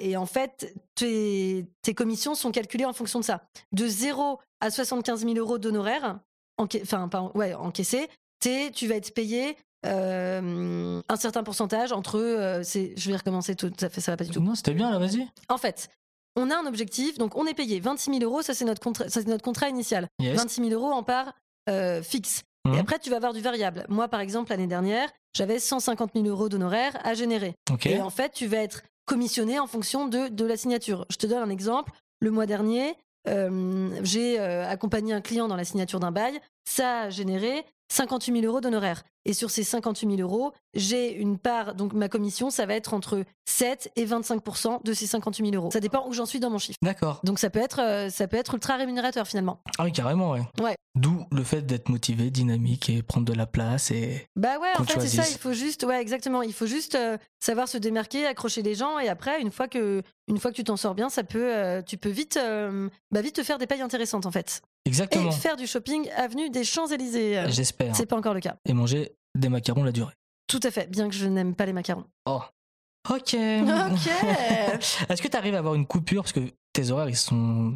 Et 0.00 0.16
en 0.16 0.24
fait, 0.24 0.74
tes, 0.94 1.66
tes 1.82 1.92
commissions 1.92 2.34
sont 2.34 2.52
calculées 2.52 2.86
en 2.86 2.94
fonction 2.94 3.20
de 3.20 3.24
ça. 3.24 3.42
De 3.72 3.86
0 3.86 4.38
à 4.60 4.70
75 4.70 5.20
000 5.24 5.34
euros 5.36 5.58
d'honoraires, 5.58 6.20
enfin, 6.56 7.30
ouais, 7.34 7.52
encaissés, 7.52 8.08
tu 8.40 8.86
vas 8.86 8.94
être 8.94 9.12
payé 9.12 9.56
euh, 9.86 11.00
un 11.08 11.16
certain 11.16 11.42
pourcentage 11.42 11.92
entre. 11.92 12.18
euh, 12.18 12.62
c'est- 12.62 12.94
je 12.96 13.10
vais 13.10 13.16
recommencer 13.16 13.54
tout, 13.56 13.70
ça, 13.78 13.88
fait, 13.88 14.00
ça 14.00 14.12
va 14.12 14.16
pas 14.16 14.24
du 14.24 14.30
tout. 14.30 14.40
Non, 14.40 14.54
c'était 14.54 14.74
bien, 14.74 14.90
là, 14.90 14.98
vas-y. 14.98 15.26
En 15.48 15.58
fait, 15.58 15.88
on 16.36 16.50
a 16.50 16.56
un 16.56 16.66
objectif, 16.66 17.18
donc 17.18 17.36
on 17.36 17.46
est 17.46 17.54
payé 17.54 17.80
26 17.80 18.10
000 18.18 18.22
euros, 18.24 18.42
ça 18.42 18.54
c'est 18.54 18.64
notre, 18.64 18.80
contrat- 18.82 19.08
ça, 19.08 19.20
c'est 19.20 19.28
notre 19.28 19.44
contrat 19.44 19.68
initial. 19.68 20.08
Yes. 20.20 20.36
26 20.36 20.68
000 20.68 20.80
euros 20.80 20.92
en 20.92 21.02
part 21.02 21.34
euh, 21.68 22.02
fixe. 22.02 22.42
Et 22.72 22.78
après, 22.78 23.00
tu 23.00 23.10
vas 23.10 23.16
avoir 23.16 23.32
du 23.32 23.40
variable. 23.40 23.84
Moi, 23.88 24.06
par 24.06 24.20
exemple, 24.20 24.50
l'année 24.52 24.68
dernière, 24.68 25.08
j'avais 25.34 25.58
150 25.58 26.12
000 26.14 26.26
euros 26.28 26.48
d'honoraires 26.48 26.96
à 27.02 27.12
générer. 27.14 27.56
Et 27.84 28.00
en 28.00 28.08
fait, 28.10 28.32
tu 28.32 28.46
vas 28.46 28.58
être 28.58 28.82
commissionné 29.04 29.58
en 29.58 29.66
fonction 29.66 30.06
de, 30.06 30.28
de 30.28 30.44
la 30.44 30.56
signature. 30.56 31.04
Je 31.10 31.16
te 31.16 31.26
donne 31.26 31.42
un 31.42 31.50
exemple. 31.50 31.90
Le 32.20 32.30
mois 32.30 32.46
dernier, 32.46 32.94
euh, 33.28 33.90
j'ai 34.04 34.38
accompagné 34.38 35.12
un 35.12 35.20
client 35.20 35.48
dans 35.48 35.56
la 35.56 35.64
signature 35.64 35.98
d'un 35.98 36.12
bail. 36.12 36.40
Ça 36.64 37.00
a 37.02 37.10
généré 37.10 37.64
58 37.92 38.40
000 38.40 38.46
euros 38.46 38.60
d'honoraires. 38.60 39.04
Et 39.24 39.34
sur 39.34 39.50
ces 39.50 39.62
58 39.62 40.16
000 40.16 40.20
euros, 40.20 40.52
j'ai 40.74 41.14
une 41.14 41.38
part, 41.38 41.74
donc 41.74 41.92
ma 41.92 42.08
commission, 42.08 42.50
ça 42.50 42.66
va 42.66 42.74
être 42.74 42.94
entre 42.94 43.24
7 43.44 43.92
et 43.96 44.04
25% 44.04 44.82
de 44.82 44.92
ces 44.92 45.06
58 45.06 45.50
000 45.50 45.56
euros. 45.56 45.70
Ça 45.70 45.80
dépend 45.80 46.08
où 46.08 46.12
j'en 46.12 46.26
suis 46.26 46.40
dans 46.40 46.50
mon 46.50 46.58
chiffre. 46.58 46.78
D'accord. 46.82 47.20
Donc 47.22 47.38
ça 47.38 47.50
peut 47.50 47.60
être, 47.60 47.80
euh, 47.80 48.10
ça 48.10 48.26
peut 48.26 48.36
être 48.36 48.54
ultra 48.54 48.76
rémunérateur 48.76 49.26
finalement. 49.28 49.60
Ah 49.78 49.84
oui, 49.84 49.92
carrément, 49.92 50.32
ouais. 50.32 50.42
Ouais. 50.60 50.76
D'où 50.94 51.24
le 51.32 51.42
fait 51.42 51.62
d'être 51.62 51.88
motivé, 51.88 52.30
dynamique 52.30 52.90
et 52.90 53.02
prendre 53.02 53.24
de 53.24 53.32
la 53.32 53.46
place. 53.46 53.90
Et 53.90 54.26
Bah 54.36 54.58
ouais, 54.58 54.68
en 54.78 54.84
fait, 54.84 55.00
c'est 55.00 55.22
ça. 55.22 55.28
Il 55.30 55.38
faut 55.38 55.54
juste, 55.54 55.84
ouais, 55.84 56.00
exactement. 56.00 56.42
Il 56.42 56.52
faut 56.52 56.66
juste 56.66 56.96
euh, 56.96 57.16
savoir 57.40 57.66
se 57.66 57.78
démarquer, 57.78 58.26
accrocher 58.26 58.60
les 58.62 58.74
gens, 58.74 58.98
et 58.98 59.08
après, 59.08 59.40
une 59.40 59.50
fois 59.50 59.68
que, 59.68 60.02
une 60.28 60.38
fois 60.38 60.50
que 60.50 60.56
tu 60.56 60.64
t'en 60.64 60.76
sors 60.76 60.94
bien, 60.94 61.08
ça 61.08 61.24
peut, 61.24 61.54
euh, 61.54 61.80
tu 61.80 61.96
peux 61.96 62.10
vite, 62.10 62.36
euh, 62.36 62.90
bah 63.10 63.22
vite 63.22 63.36
te 63.36 63.42
faire 63.42 63.56
des 63.56 63.66
payes 63.66 63.80
intéressantes 63.80 64.26
en 64.26 64.30
fait. 64.30 64.60
Exactement. 64.84 65.30
et 65.30 65.32
faire 65.32 65.56
du 65.56 65.66
shopping 65.66 66.08
avenue 66.16 66.50
des 66.50 66.64
Champs-Élysées. 66.64 67.44
J'espère. 67.48 67.94
C'est 67.94 68.06
pas 68.06 68.16
encore 68.16 68.34
le 68.34 68.40
cas. 68.40 68.56
Et 68.66 68.72
manger 68.72 69.12
des 69.38 69.48
macarons 69.48 69.84
la 69.84 69.92
durée. 69.92 70.14
Tout 70.46 70.60
à 70.62 70.70
fait, 70.70 70.90
bien 70.90 71.08
que 71.08 71.14
je 71.14 71.26
n'aime 71.26 71.54
pas 71.54 71.66
les 71.66 71.72
macarons. 71.72 72.04
Oh. 72.26 72.42
Ok. 73.10 73.34
Ok. 73.34 73.36
Est-ce 75.08 75.22
que 75.22 75.28
tu 75.28 75.36
arrives 75.36 75.54
à 75.54 75.58
avoir 75.58 75.74
une 75.74 75.86
coupure? 75.86 76.22
Parce 76.22 76.32
que 76.32 76.40
tes 76.72 76.90
horaires 76.90 77.08
ils 77.08 77.16
sont 77.16 77.74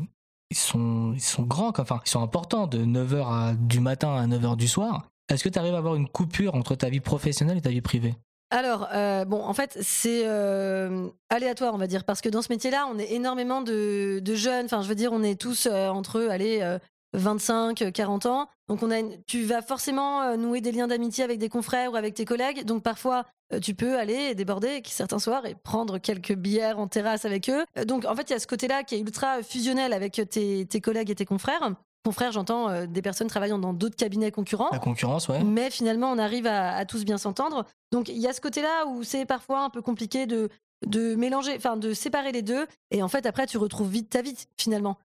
ils 0.50 0.56
sont 0.56 1.12
ils 1.14 1.20
sont 1.20 1.42
grands 1.42 1.72
enfin 1.78 2.00
ils 2.04 2.08
sont 2.08 2.22
importants 2.22 2.66
de 2.66 2.78
9h 2.84 3.26
à, 3.26 3.54
du 3.54 3.80
matin 3.80 4.14
à 4.14 4.26
9h 4.26 4.56
du 4.56 4.68
soir. 4.68 5.08
Est-ce 5.28 5.42
que 5.42 5.48
tu 5.48 5.58
arrives 5.58 5.74
à 5.74 5.78
avoir 5.78 5.96
une 5.96 6.08
coupure 6.08 6.54
entre 6.54 6.74
ta 6.76 6.88
vie 6.88 7.00
professionnelle 7.00 7.58
et 7.58 7.62
ta 7.62 7.70
vie 7.70 7.80
privée? 7.80 8.14
Alors, 8.50 8.86
euh, 8.94 9.24
bon, 9.24 9.42
en 9.42 9.54
fait, 9.54 9.76
c'est 9.80 10.22
euh, 10.24 11.08
aléatoire, 11.30 11.74
on 11.74 11.78
va 11.78 11.88
dire, 11.88 12.04
parce 12.04 12.20
que 12.20 12.28
dans 12.28 12.42
ce 12.42 12.52
métier-là, 12.52 12.88
on 12.92 12.96
est 12.96 13.10
énormément 13.10 13.60
de, 13.60 14.20
de 14.20 14.34
jeunes. 14.36 14.66
Enfin, 14.66 14.82
je 14.82 14.88
veux 14.88 14.94
dire, 14.94 15.12
on 15.12 15.24
est 15.24 15.34
tous 15.34 15.66
euh, 15.66 15.88
entre, 15.88 16.20
allez, 16.30 16.60
euh, 16.62 16.78
25, 17.14 17.92
40 17.92 18.26
ans. 18.26 18.48
Donc, 18.68 18.82
on 18.82 18.90
a 18.90 18.98
une- 18.98 19.22
tu 19.26 19.42
vas 19.44 19.62
forcément 19.62 20.22
euh, 20.22 20.36
nouer 20.36 20.60
des 20.60 20.72
liens 20.72 20.86
d'amitié 20.86 21.24
avec 21.24 21.38
des 21.38 21.48
confrères 21.48 21.92
ou 21.92 21.96
avec 21.96 22.14
tes 22.14 22.24
collègues. 22.24 22.64
Donc, 22.64 22.82
parfois, 22.82 23.24
euh, 23.52 23.60
tu 23.60 23.74
peux 23.74 23.98
aller 23.98 24.34
déborder 24.34 24.82
certains 24.86 25.18
soirs 25.18 25.46
et 25.46 25.54
prendre 25.54 25.98
quelques 25.98 26.34
bières 26.34 26.78
en 26.78 26.88
terrasse 26.88 27.24
avec 27.24 27.48
eux. 27.48 27.64
Euh, 27.78 27.84
Donc, 27.84 28.04
en 28.04 28.14
fait, 28.14 28.28
il 28.30 28.32
y 28.32 28.36
a 28.36 28.40
ce 28.40 28.46
côté-là 28.46 28.82
qui 28.82 28.96
est 28.96 29.00
ultra 29.00 29.42
fusionnel 29.42 29.92
avec 29.92 30.20
tes, 30.30 30.66
tes 30.66 30.80
collègues 30.80 31.10
et 31.10 31.14
tes 31.14 31.24
confrères. 31.26 31.70
Confrères, 32.04 32.30
j'entends 32.32 32.68
euh, 32.68 32.86
des 32.86 33.02
personnes 33.02 33.26
travaillant 33.28 33.58
dans 33.58 33.72
d'autres 33.72 33.96
cabinets 33.96 34.30
concurrents. 34.30 34.68
La 34.70 34.78
concurrence, 34.78 35.28
ouais. 35.28 35.42
Mais 35.42 35.70
finalement, 35.70 36.10
on 36.10 36.18
arrive 36.18 36.46
à, 36.46 36.74
à 36.76 36.84
tous 36.84 37.04
bien 37.04 37.18
s'entendre. 37.18 37.64
Donc, 37.92 38.08
il 38.08 38.18
y 38.18 38.28
a 38.28 38.32
ce 38.32 38.40
côté-là 38.40 38.86
où 38.86 39.02
c'est 39.02 39.26
parfois 39.26 39.62
un 39.64 39.70
peu 39.70 39.82
compliqué 39.82 40.26
de, 40.26 40.48
de 40.86 41.14
mélanger, 41.14 41.54
enfin, 41.56 41.76
de 41.76 41.92
séparer 41.94 42.32
les 42.32 42.42
deux. 42.42 42.66
Et 42.90 43.02
en 43.02 43.08
fait, 43.08 43.24
après, 43.26 43.46
tu 43.46 43.58
retrouves 43.58 43.88
vite 43.90 44.10
ta 44.10 44.22
vie, 44.22 44.36
finalement. 44.60 44.96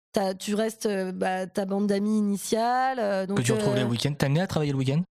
Tu 0.41 0.55
restes 0.55 0.87
euh, 0.87 1.13
bah, 1.13 1.47
ta 1.47 1.65
bande 1.67 1.87
d'amis 1.87 2.19
initiale. 2.19 2.99
euh, 3.01 3.27
donc, 3.27 3.37
que 3.39 3.43
tu 3.43 3.53
retrouves 3.53 3.75
euh, 3.75 3.77
les 3.77 3.85
week-ends. 3.85 4.13
T'as 4.19 4.27
amené 4.27 4.41
à 4.41 4.47
travailler 4.47 4.73
le 4.73 4.79
week-end? 4.79 5.03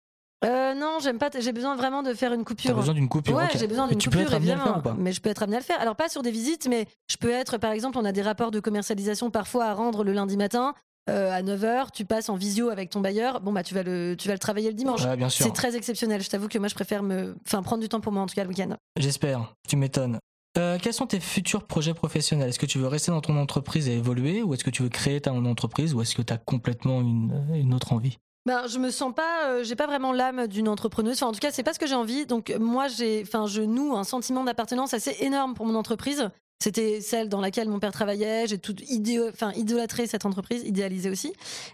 Euh, 0.46 0.74
non, 0.74 1.00
j'aime 1.01 1.18
pas. 1.18 1.30
J'ai 1.38 1.51
besoin 1.51 1.75
vraiment 1.75 2.01
de 2.01 2.13
faire 2.13 2.32
une 2.34 2.39
T'as 2.44 2.46
coupure. 2.46 2.75
besoin 2.75 2.94
d'une 2.94 3.10
coupure 3.10 3.36
Ouais, 3.36 3.44
ok. 3.46 3.58
j'ai 3.58 3.68
besoin 3.68 3.86
Mais 3.88 3.92
d'une 3.92 4.00
tu 4.00 4.10
coupure, 4.10 4.22
peux 4.22 4.28
être 4.28 4.36
amené 4.36 4.51
à 4.51 4.56
le 4.56 4.60
évidemment. 4.62 4.82
faire 4.82 4.92
ou 4.94 4.96
pas? 4.96 5.01
Mais 5.01 5.12
je 5.12 5.20
peux 5.22 5.30
être 5.30 5.44
amené 5.44 5.58
à 5.58 5.60
le 5.60 5.66
faire. 5.66 5.80
Alors, 5.82 5.96
pas 5.96 6.08
sur 6.10 6.22
des 6.22 6.32
visites, 6.32 6.68
mais 6.70 6.86
je 7.10 7.18
peux 7.18 7.30
être, 7.30 7.58
par 7.58 7.72
exemple, 7.72 7.98
on 7.98 8.06
a 8.06 8.12
des 8.13 8.22
rapports 8.22 8.51
de 8.51 8.60
commercialisation 8.60 9.32
parfois 9.32 9.66
à 9.66 9.74
rendre 9.74 10.04
le 10.04 10.13
lundi 10.13 10.38
matin. 10.38 10.74
euh, 11.10 11.32
à 11.32 11.42
9h, 11.42 11.88
tu 11.92 12.06
passes 12.06 12.30
en 12.30 12.36
visio 12.36 12.70
avec 12.70 12.89
ton 12.89 13.00
bailleur. 13.01 13.42
Bon, 13.42 13.51
bah, 13.51 13.63
tu 13.63 13.74
vas 13.74 13.84
le, 13.84 14.16
tu 14.18 14.28
vas 14.28 14.34
le 14.36 14.39
travailler 14.39 14.68
le 14.70 14.75
dimanche. 14.75 15.04
Ouais, 15.04 15.18
bien 15.18 15.28
sûr. 15.30 15.46
C'est 15.46 15.51
très 15.54 15.75
exceptionnel. 15.75 16.22
Je 16.22 16.30
t'avoue 16.30 16.48
que 16.48 16.58
moi, 16.60 16.68
je 16.68 16.75
préfère 16.75 17.01
me, 17.04 17.36
enfin, 17.48 17.62
prendre 17.63 17.82
du 17.82 17.89
temps 17.89 18.00
pour 18.00 18.12
moi, 18.13 18.22
en 18.22 18.28
tout 18.28 18.36
cas, 18.36 18.44
le 18.44 18.50
week-end. 18.50 18.75
J'espère. 18.98 19.54
Tu 19.68 19.75
m'étonnes. 19.75 20.20
Euh, 20.58 20.77
quels 20.82 20.94
sont 20.94 21.06
tes 21.06 21.20
futurs 21.20 21.63
projets 21.65 21.94
professionnels? 21.94 22.50
Est-ce 22.50 22.60
que 22.60 22.65
tu 22.65 22.79
veux 22.79 22.88
rester 22.88 23.12
dans 23.12 23.22
ton 23.22 23.38
entreprise 23.38 23.88
et 23.88 23.94
évoluer 23.94 24.41
ou 24.41 24.53
est-ce 24.53 24.63
que 24.63 24.70
tu 24.72 24.82
veux 24.84 24.89
créer 24.89 25.22
ta 25.22 25.32
entreprise 25.32 25.94
ou 25.94 26.01
est-ce 26.01 26.15
que 26.15 26.22
tu 26.22 26.34
as 26.34 26.38
complètement 26.38 27.01
une, 27.01 27.46
une 27.53 27.74
autre 27.74 27.94
envie? 27.94 28.18
Ben, 28.46 28.65
je 28.68 28.79
me 28.79 28.89
sens 28.89 29.13
pas, 29.13 29.50
euh, 29.50 29.63
j'ai 29.63 29.75
pas 29.75 29.86
vraiment 29.86 30.12
l'âme 30.12 30.48
d'une 30.48 30.68
entrepreneuse. 30.68 31.18
Enfin, 31.18 31.27
en 31.27 31.32
tout 31.34 31.39
cas, 31.39 31.51
c'est 31.51 31.62
pas 31.62 31.74
ce 31.74 31.79
que 31.79 31.86
j'ai 31.86 31.94
envie. 31.96 32.25
Donc, 32.25 32.53
moi, 32.60 32.88
j'ai, 32.88 33.22
enfin, 33.22 33.46
je 33.46 33.62
noue 33.62 33.96
un 33.96 34.03
sentiment 34.03 34.44
d'appartenance 34.44 34.94
assez 34.94 35.15
énorme 35.20 35.53
pour 35.53 35.65
mon 35.68 35.75
entreprise. 35.75 36.29
C'était 36.62 37.00
celle 37.00 37.29
dans 37.29 37.41
laquelle 37.41 37.70
mon 37.70 37.79
père 37.79 37.91
travaillait. 37.91 38.48
J'ai 38.48 38.58
tout 38.58 38.75
idéo- 38.89 39.29
enfin, 39.29 39.51
idolâtré 39.53 40.08
cette 40.08 40.25
entreprise, 40.25 40.63
idéalisé 40.63 41.10
aussi. 41.10 41.34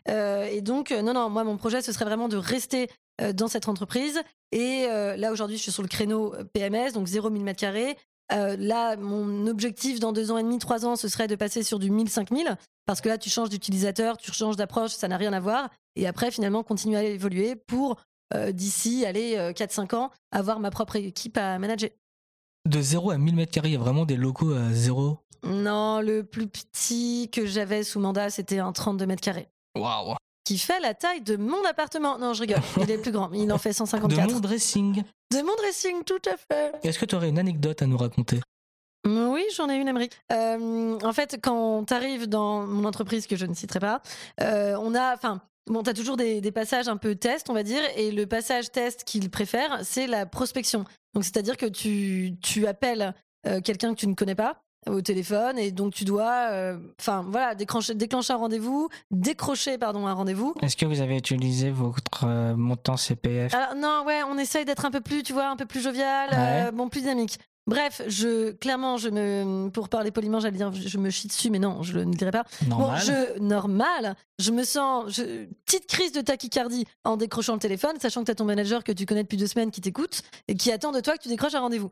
Euh, 0.09 0.45
et 0.51 0.61
donc, 0.61 0.91
euh, 0.91 1.01
non, 1.01 1.13
non, 1.13 1.29
moi, 1.29 1.43
mon 1.43 1.55
projet, 1.57 1.81
ce 1.81 1.91
serait 1.91 2.05
vraiment 2.05 2.27
de 2.27 2.37
rester 2.37 2.89
euh, 3.21 3.31
dans 3.31 3.47
cette 3.47 3.69
entreprise. 3.69 4.19
Et 4.51 4.85
euh, 4.89 5.15
là, 5.15 5.31
aujourd'hui, 5.31 5.57
je 5.57 5.61
suis 5.63 5.71
sur 5.71 5.81
le 5.83 5.87
créneau 5.87 6.33
euh, 6.35 6.43
PMS, 6.43 6.91
donc 6.93 7.07
0 7.07 7.29
1000 7.29 7.43
mètres 7.43 7.59
carrés. 7.61 7.95
Euh, 8.31 8.55
là, 8.57 8.95
mon 8.97 9.47
objectif 9.47 9.99
dans 9.99 10.11
deux 10.11 10.31
ans 10.31 10.37
et 10.37 10.43
demi, 10.43 10.57
trois 10.57 10.85
ans, 10.85 10.95
ce 10.95 11.07
serait 11.07 11.27
de 11.27 11.35
passer 11.35 11.63
sur 11.63 11.79
du 11.79 11.91
1000, 11.91 12.09
5000. 12.09 12.57
Parce 12.85 13.01
que 13.01 13.09
là, 13.09 13.17
tu 13.17 13.29
changes 13.29 13.49
d'utilisateur, 13.49 14.17
tu 14.17 14.31
changes 14.31 14.55
d'approche, 14.55 14.91
ça 14.91 15.07
n'a 15.07 15.17
rien 15.17 15.33
à 15.33 15.39
voir. 15.39 15.69
Et 15.95 16.07
après, 16.07 16.31
finalement, 16.31 16.63
continuer 16.63 16.97
à 16.97 17.03
évoluer 17.03 17.55
pour, 17.55 17.97
euh, 18.33 18.51
d'ici, 18.51 19.05
aller 19.05 19.51
4-5 19.55 19.95
ans, 19.95 20.11
avoir 20.31 20.59
ma 20.59 20.71
propre 20.71 20.95
équipe 20.95 21.37
à 21.37 21.57
manager. 21.59 21.89
De 22.65 22.81
0 22.81 23.11
à 23.11 23.17
1000 23.17 23.35
mètres 23.35 23.51
carrés, 23.51 23.69
il 23.69 23.73
y 23.73 23.77
a 23.77 23.79
vraiment 23.79 24.05
des 24.05 24.17
locaux 24.17 24.53
à 24.53 24.71
0. 24.71 25.19
Non, 25.43 26.01
le 26.01 26.23
plus 26.23 26.47
petit 26.47 27.29
que 27.31 27.45
j'avais 27.45 27.83
sous 27.83 27.99
mandat, 27.99 28.31
c'était 28.31 28.59
un 28.59 28.71
32 28.71 29.05
mètres 29.05 29.21
carrés. 29.21 29.49
Waouh 29.77 30.15
Qui 30.45 30.57
fait 30.59 30.79
la 30.79 30.93
taille 30.93 31.21
de 31.21 31.35
mon 31.35 31.63
appartement. 31.65 32.17
Non, 32.19 32.33
je 32.33 32.41
rigole. 32.41 32.61
Il 32.81 32.89
est 32.91 32.99
plus 32.99 33.11
grand. 33.11 33.31
Il 33.33 33.51
en 33.51 33.57
fait 33.57 33.69
De 33.69 33.75
154. 33.75 34.31
mon 34.31 34.39
dressing. 34.39 35.03
De 35.31 35.41
mon 35.41 35.55
dressing, 35.55 36.03
tout 36.03 36.21
à 36.25 36.37
fait. 36.37 36.71
Est-ce 36.83 36.99
que 36.99 37.05
tu 37.05 37.15
aurais 37.15 37.29
une 37.29 37.39
anecdote 37.39 37.81
à 37.81 37.87
nous 37.87 37.97
raconter? 37.97 38.39
Oui, 39.07 39.43
j'en 39.55 39.69
ai 39.69 39.75
une, 39.75 39.87
Amérique. 39.87 40.13
Euh, 40.31 40.97
en 41.03 41.13
fait, 41.13 41.37
quand 41.41 41.85
tu 41.85 41.93
arrives 41.93 42.27
dans 42.27 42.65
mon 42.65 42.85
entreprise, 42.85 43.27
que 43.27 43.35
je 43.35 43.45
ne 43.45 43.53
citerai 43.53 43.79
pas, 43.79 44.01
euh, 44.41 44.75
on 44.79 44.95
a. 44.95 45.13
Enfin, 45.13 45.41
bon, 45.67 45.83
tu 45.83 45.89
as 45.89 45.93
toujours 45.93 46.17
des, 46.17 46.41
des 46.41 46.51
passages 46.51 46.87
un 46.87 46.97
peu 46.97 47.15
test, 47.15 47.49
on 47.49 47.53
va 47.53 47.63
dire, 47.63 47.81
et 47.95 48.11
le 48.11 48.25
passage 48.25 48.71
test 48.71 49.03
qu'il 49.03 49.29
préfère, 49.29 49.79
c'est 49.83 50.07
la 50.07 50.25
prospection. 50.25 50.85
Donc, 51.13 51.23
c'est-à-dire 51.23 51.57
que 51.57 51.65
tu, 51.67 52.33
tu 52.41 52.65
appelles 52.67 53.13
euh, 53.47 53.61
quelqu'un 53.61 53.93
que 53.93 53.99
tu 53.99 54.07
ne 54.07 54.15
connais 54.15 54.35
pas 54.35 54.61
au 54.89 55.01
téléphone 55.01 55.57
et 55.57 55.71
donc 55.71 55.93
tu 55.93 56.05
dois 56.05 56.49
euh, 56.51 56.77
enfin 56.99 57.25
voilà 57.27 57.55
déclencher, 57.55 57.95
déclencher 57.95 58.33
un 58.33 58.37
rendez-vous 58.37 58.89
décrocher 59.11 59.77
pardon 59.77 60.07
un 60.07 60.13
rendez-vous 60.13 60.53
Est-ce 60.61 60.77
que 60.77 60.85
vous 60.85 61.01
avez 61.01 61.17
utilisé 61.17 61.71
votre 61.71 62.25
euh, 62.25 62.55
montant 62.55 62.97
CPF 62.97 63.53
alors 63.53 63.75
non, 63.75 64.03
ouais, 64.05 64.21
on 64.23 64.37
essaye 64.37 64.65
d'être 64.65 64.85
un 64.85 64.91
peu 64.91 65.01
plus, 65.01 65.23
tu 65.23 65.33
vois, 65.33 65.47
un 65.47 65.55
peu 65.55 65.65
plus 65.65 65.81
jovial, 65.81 66.29
euh, 66.33 66.71
bon, 66.71 66.89
plus 66.89 67.01
dynamique. 67.01 67.37
Bref, 67.67 68.03
je 68.07 68.51
clairement, 68.51 68.97
je 68.97 69.09
me, 69.09 69.69
pour 69.69 69.89
parler 69.89 70.11
poliment, 70.11 70.39
j'allais 70.39 70.57
dire, 70.57 70.71
je 70.71 70.97
me 70.99 71.09
chie 71.09 71.27
dessus, 71.27 71.49
mais 71.49 71.57
non, 71.57 71.81
je 71.81 71.97
ne 71.97 72.03
le 72.03 72.11
dirai 72.11 72.31
pas. 72.31 72.43
Normal. 72.67 72.99
Bon, 72.99 73.05
je 73.05 73.39
normal, 73.39 74.15
je 74.37 74.51
me 74.51 74.63
sens 74.63 75.05
je, 75.07 75.45
petite 75.65 75.87
crise 75.87 76.11
de 76.11 76.21
tachycardie 76.21 76.85
en 77.03 77.17
décrochant 77.17 77.53
le 77.53 77.59
téléphone, 77.59 77.93
sachant 77.99 78.21
que 78.21 78.25
tu 78.25 78.31
as 78.31 78.35
ton 78.35 78.45
manager 78.45 78.83
que 78.83 78.91
tu 78.91 79.05
connais 79.05 79.23
depuis 79.23 79.37
deux 79.37 79.47
semaines 79.47 79.71
qui 79.71 79.81
t'écoute 79.81 80.21
et 80.47 80.55
qui 80.55 80.71
attend 80.71 80.91
de 80.91 80.99
toi 80.99 81.17
que 81.17 81.23
tu 81.23 81.29
décroches 81.29 81.55
un 81.55 81.61
rendez-vous. 81.61 81.89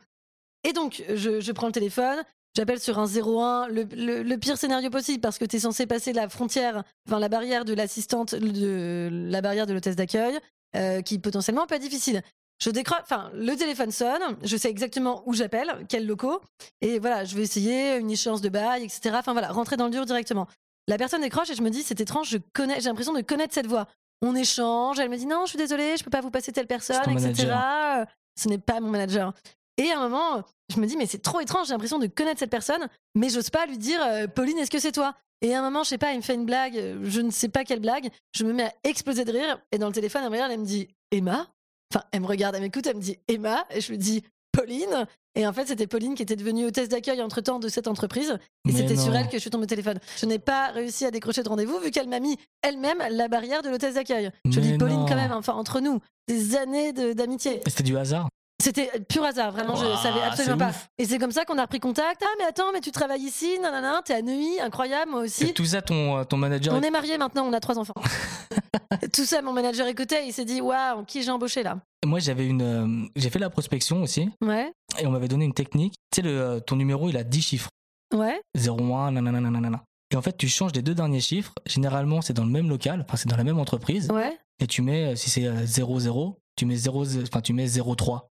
Et 0.64 0.74
donc, 0.74 1.04
je, 1.14 1.40
je 1.40 1.52
prends 1.52 1.68
le 1.68 1.74
téléphone. 1.74 2.24
J'appelle 2.56 2.80
sur 2.80 3.00
un 3.00 3.08
01, 3.08 3.68
le, 3.68 3.84
le- 3.96 4.22
le 4.24 4.38
pire 4.38 4.58
scénario 4.58 4.90
possible 4.92 5.20
parce 5.22 5.38
que 5.40 5.46
tu 5.46 5.56
es 5.56 5.60
censé 5.60 5.88
passer 5.88 6.14
la 6.14 6.30
frontière, 6.30 6.84
enfin 7.08 7.20
la 7.20 7.30
barrière 7.30 7.66
de 7.66 7.74
l'assistante, 7.74 8.36
de 8.36 9.10
la 9.12 9.42
barrière 9.42 9.66
de 9.66 9.74
l'hôtesse 9.74 9.96
d'accueil, 9.96 10.38
euh, 10.76 11.02
qui 11.02 11.18
potentiellement 11.20 11.66
peut 11.66 11.76
être 11.76 11.82
difficile. 11.82 12.22
Je 12.64 12.70
décroche, 12.70 13.00
enfin 13.02 13.32
le 13.34 13.56
téléphone 13.56 13.92
sonne, 13.92 14.22
je 14.44 14.56
sais 14.56 14.70
exactement 14.70 15.24
où 15.26 15.34
j'appelle, 15.34 15.86
quels 15.90 16.06
locaux, 16.06 16.40
et 16.82 17.00
voilà, 17.00 17.26
je 17.26 17.36
vais 17.36 17.42
essayer 17.42 17.98
une 17.98 18.12
échéance 18.12 18.42
de 18.42 18.50
bail, 18.50 18.84
etc. 18.84 19.16
Enfin 19.18 19.34
voilà, 19.34 19.52
rentrer 19.52 19.76
dans 19.76 19.86
le 19.86 19.92
dur 19.92 20.06
directement. 20.06 20.48
La 20.88 20.98
personne 20.98 21.22
décroche 21.22 21.50
et 21.50 21.56
je 21.56 21.64
me 21.64 21.70
dis 21.72 21.82
c'est 21.82 22.00
étrange, 22.00 22.30
je 22.30 22.38
connais, 22.54 22.76
j'ai 22.80 22.90
l'impression 22.90 23.14
de 23.14 23.22
connaître 23.22 23.54
cette 23.54 23.68
voix. 23.68 23.88
On 24.22 24.36
échange, 24.36 25.00
elle 25.00 25.10
me 25.10 25.18
dit 25.18 25.26
non, 25.26 25.42
je 25.46 25.50
suis 25.50 25.58
désolée, 25.58 25.98
je 25.98 26.04
peux 26.04 26.10
pas 26.12 26.22
vous 26.22 26.30
passer 26.32 26.52
telle 26.52 26.68
personne, 26.68 26.98
etc. 27.14 27.48
manager. 27.48 28.02
Euh, 28.02 28.06
Ce 28.40 28.48
n'est 28.48 28.58
pas 28.60 28.80
mon 28.80 28.90
manager. 28.90 29.34
Et 29.78 29.92
à 29.92 30.00
un 30.00 30.08
moment, 30.08 30.44
je 30.74 30.80
me 30.80 30.86
dis 30.86 30.98
mais 30.98 31.06
c'est 31.06 31.22
trop 31.22 31.40
étrange, 31.40 31.68
j'ai 31.68 31.74
l'impression 31.74 32.00
de 32.00 32.08
connaître 32.08 32.40
cette 32.40 32.52
personne, 32.52 32.88
mais 33.16 33.30
j'ose 33.30 33.50
pas 33.50 33.66
lui 33.66 33.78
dire 33.78 34.00
euh, 34.04 34.28
Pauline, 34.28 34.58
est-ce 34.60 34.72
que 34.72 34.80
c'est 34.80 34.92
toi? 34.92 35.16
Et 35.42 35.54
à 35.54 35.60
un 35.60 35.64
moment, 35.64 35.84
je 35.84 35.90
sais 35.90 35.98
pas, 35.98 36.14
il 36.14 36.18
me 36.18 36.22
fait 36.22 36.36
une 36.36 36.46
blague, 36.46 36.78
euh, 36.78 37.00
je 37.04 37.22
ne 37.22 37.32
sais 37.32 37.50
pas 37.50 37.64
quelle 37.64 37.80
blague, 37.80 38.10
je 38.36 38.44
me 38.44 38.54
mets 38.54 38.66
à 38.66 38.74
exploser 38.84 39.26
de 39.26 39.32
rire 39.32 39.60
et 39.72 39.78
dans 39.78 39.88
le 39.88 39.94
téléphone, 39.94 40.22
elle 40.24 40.30
me 40.30 40.36
regarde, 40.36 40.52
elle 40.52 40.60
me 40.60 40.66
dit 40.66 40.88
Emma? 41.12 41.48
Enfin, 41.94 42.06
elle 42.12 42.22
me 42.22 42.28
regarde, 42.28 42.56
elle 42.56 42.62
m'écoute, 42.62 42.88
elle 42.88 42.96
me 42.98 43.02
dit 43.02 43.18
Emma? 43.28 43.66
Et 43.72 43.82
je 43.82 43.90
lui 43.90 43.98
dis 43.98 44.24
Pauline? 44.52 45.08
Et 45.36 45.48
en 45.48 45.54
fait, 45.54 45.68
c'était 45.68 45.88
Pauline 45.88 46.14
qui 46.14 46.22
était 46.22 46.36
devenue 46.36 46.66
hôtesse 46.66 46.90
d'accueil 46.90 47.22
entre 47.22 47.42
temps 47.42 47.58
de 47.60 47.68
cette 47.68 47.88
entreprise. 47.88 48.38
Et 48.70 48.72
c'était 48.72 48.96
sur 48.96 49.16
elle 49.16 49.26
que 49.28 49.34
je 49.34 49.40
suis 49.40 49.50
tombée 49.50 49.64
au 49.64 49.68
téléphone. 49.68 50.00
Je 50.18 50.28
n'ai 50.28 50.38
pas 50.38 50.68
réussi 50.68 51.06
à 51.06 51.12
décrocher 51.12 51.42
de 51.42 51.50
rendez-vous 51.50 51.80
vu 51.80 51.90
qu'elle 51.90 52.08
m'a 52.08 52.20
mis 52.20 52.38
elle-même 52.62 53.04
la 53.10 53.28
barrière 53.28 53.64
de 53.64 53.70
l'hôtesse 53.70 53.96
d'accueil. 53.96 54.30
Je 54.46 54.60
Mais 54.60 54.68
dis 54.68 54.78
Pauline 54.78 55.00
non. 55.00 55.06
quand 55.08 55.16
même, 55.16 55.32
enfin 55.32 55.54
entre 55.54 55.80
nous, 55.80 56.00
des 56.28 56.56
années 56.56 56.94
d'amitié. 56.94 57.62
C'était 57.68 57.82
du 57.84 57.98
hasard? 57.98 58.30
C'était 58.62 58.90
pur 59.10 59.24
hasard, 59.26 59.52
vraiment, 59.52 59.76
je 59.76 59.84
Ouah, 59.86 59.98
savais 59.98 60.22
absolument 60.22 60.56
c'est 60.58 60.64
pas. 60.66 60.70
ouf. 60.70 60.88
Et 60.98 61.06
c'est 61.06 61.18
comme 61.20 61.32
ça 61.32 61.44
qu'on 61.44 61.58
a 61.58 61.64
repris 61.64 61.80
contact. 61.82 62.22
Ah, 62.24 62.30
mais 62.40 62.46
attends, 62.46 62.72
mais 62.72 62.80
tu 62.80 62.92
travailles 62.92 63.22
ici, 63.24 63.60
nanana, 63.60 64.02
t'es 64.06 64.14
à 64.14 64.22
Neuilly, 64.22 64.60
incroyable, 64.62 65.12
moi 65.12 65.22
aussi. 65.22 65.46
Et 65.48 65.54
tout 65.54 65.66
ça, 65.66 65.82
ton, 65.82 66.20
euh, 66.20 66.24
ton 66.24 66.38
manager. 66.38 66.74
On 66.74 66.82
est 66.82 66.90
mariés 66.92 67.18
maintenant, 67.18 67.46
on 67.46 67.52
a 67.54 67.60
trois 67.60 67.78
enfants. 67.78 67.94
Tout 69.14 69.26
ça, 69.26 69.42
mon 69.42 69.54
manager 69.54 69.88
écoutait, 69.88 70.28
il 70.28 70.34
s'est 70.34 70.46
dit 70.46 70.62
Waouh, 70.62 71.04
qui 71.04 71.24
j'ai 71.24 71.32
embauché 71.32 71.64
là? 71.64 71.78
Moi, 72.06 72.20
j'avais 72.20 72.46
une. 72.46 72.62
euh, 72.62 73.08
J'ai 73.16 73.30
fait 73.30 73.40
la 73.40 73.50
prospection 73.50 74.02
aussi 74.04 74.30
Ouais, 74.42 74.72
et 75.00 75.08
on 75.08 75.12
m'avait 75.12 75.28
donné 75.28 75.46
une 75.46 75.54
technique. 75.54 75.94
Tu 76.12 76.18
sais, 76.18 76.22
le, 76.22 76.40
euh, 76.40 76.60
ton 76.60 76.76
numéro, 76.76 77.10
il 77.10 77.18
a 77.18 77.24
10 77.24 77.42
chiffres. 77.42 77.70
ouais, 78.14 78.40
01, 78.56 79.12
nanana, 79.12 79.40
nanana. 79.42 79.84
Et 80.12 80.16
en 80.16 80.22
fait, 80.22 80.38
tu 80.38 80.48
changes 80.48 80.72
les 80.74 80.82
deux 80.84 80.94
derniers 80.94 81.22
chiffres. 81.22 81.54
Généralement, 81.66 82.22
c'est 82.22 82.34
dans 82.34 82.46
le 82.46 82.52
même 82.52 82.70
local, 82.70 83.04
enfin, 83.08 83.18
c'est 83.18 83.28
dans 83.30 83.36
la 83.38 83.44
même 83.44 83.60
entreprise. 83.60 84.10
ouais. 84.12 84.38
Et 84.60 84.68
tu 84.68 84.82
mets, 84.84 85.14
euh, 85.14 85.16
si 85.16 85.30
c'est 85.32 85.46
euh, 85.48 85.66
00, 85.66 86.38
tu 86.56 86.66
mets 86.66 86.76
0, 86.76 87.04
enfin, 87.24 87.42
tu 87.42 87.54
mets 87.54 87.68
03. 87.68 88.30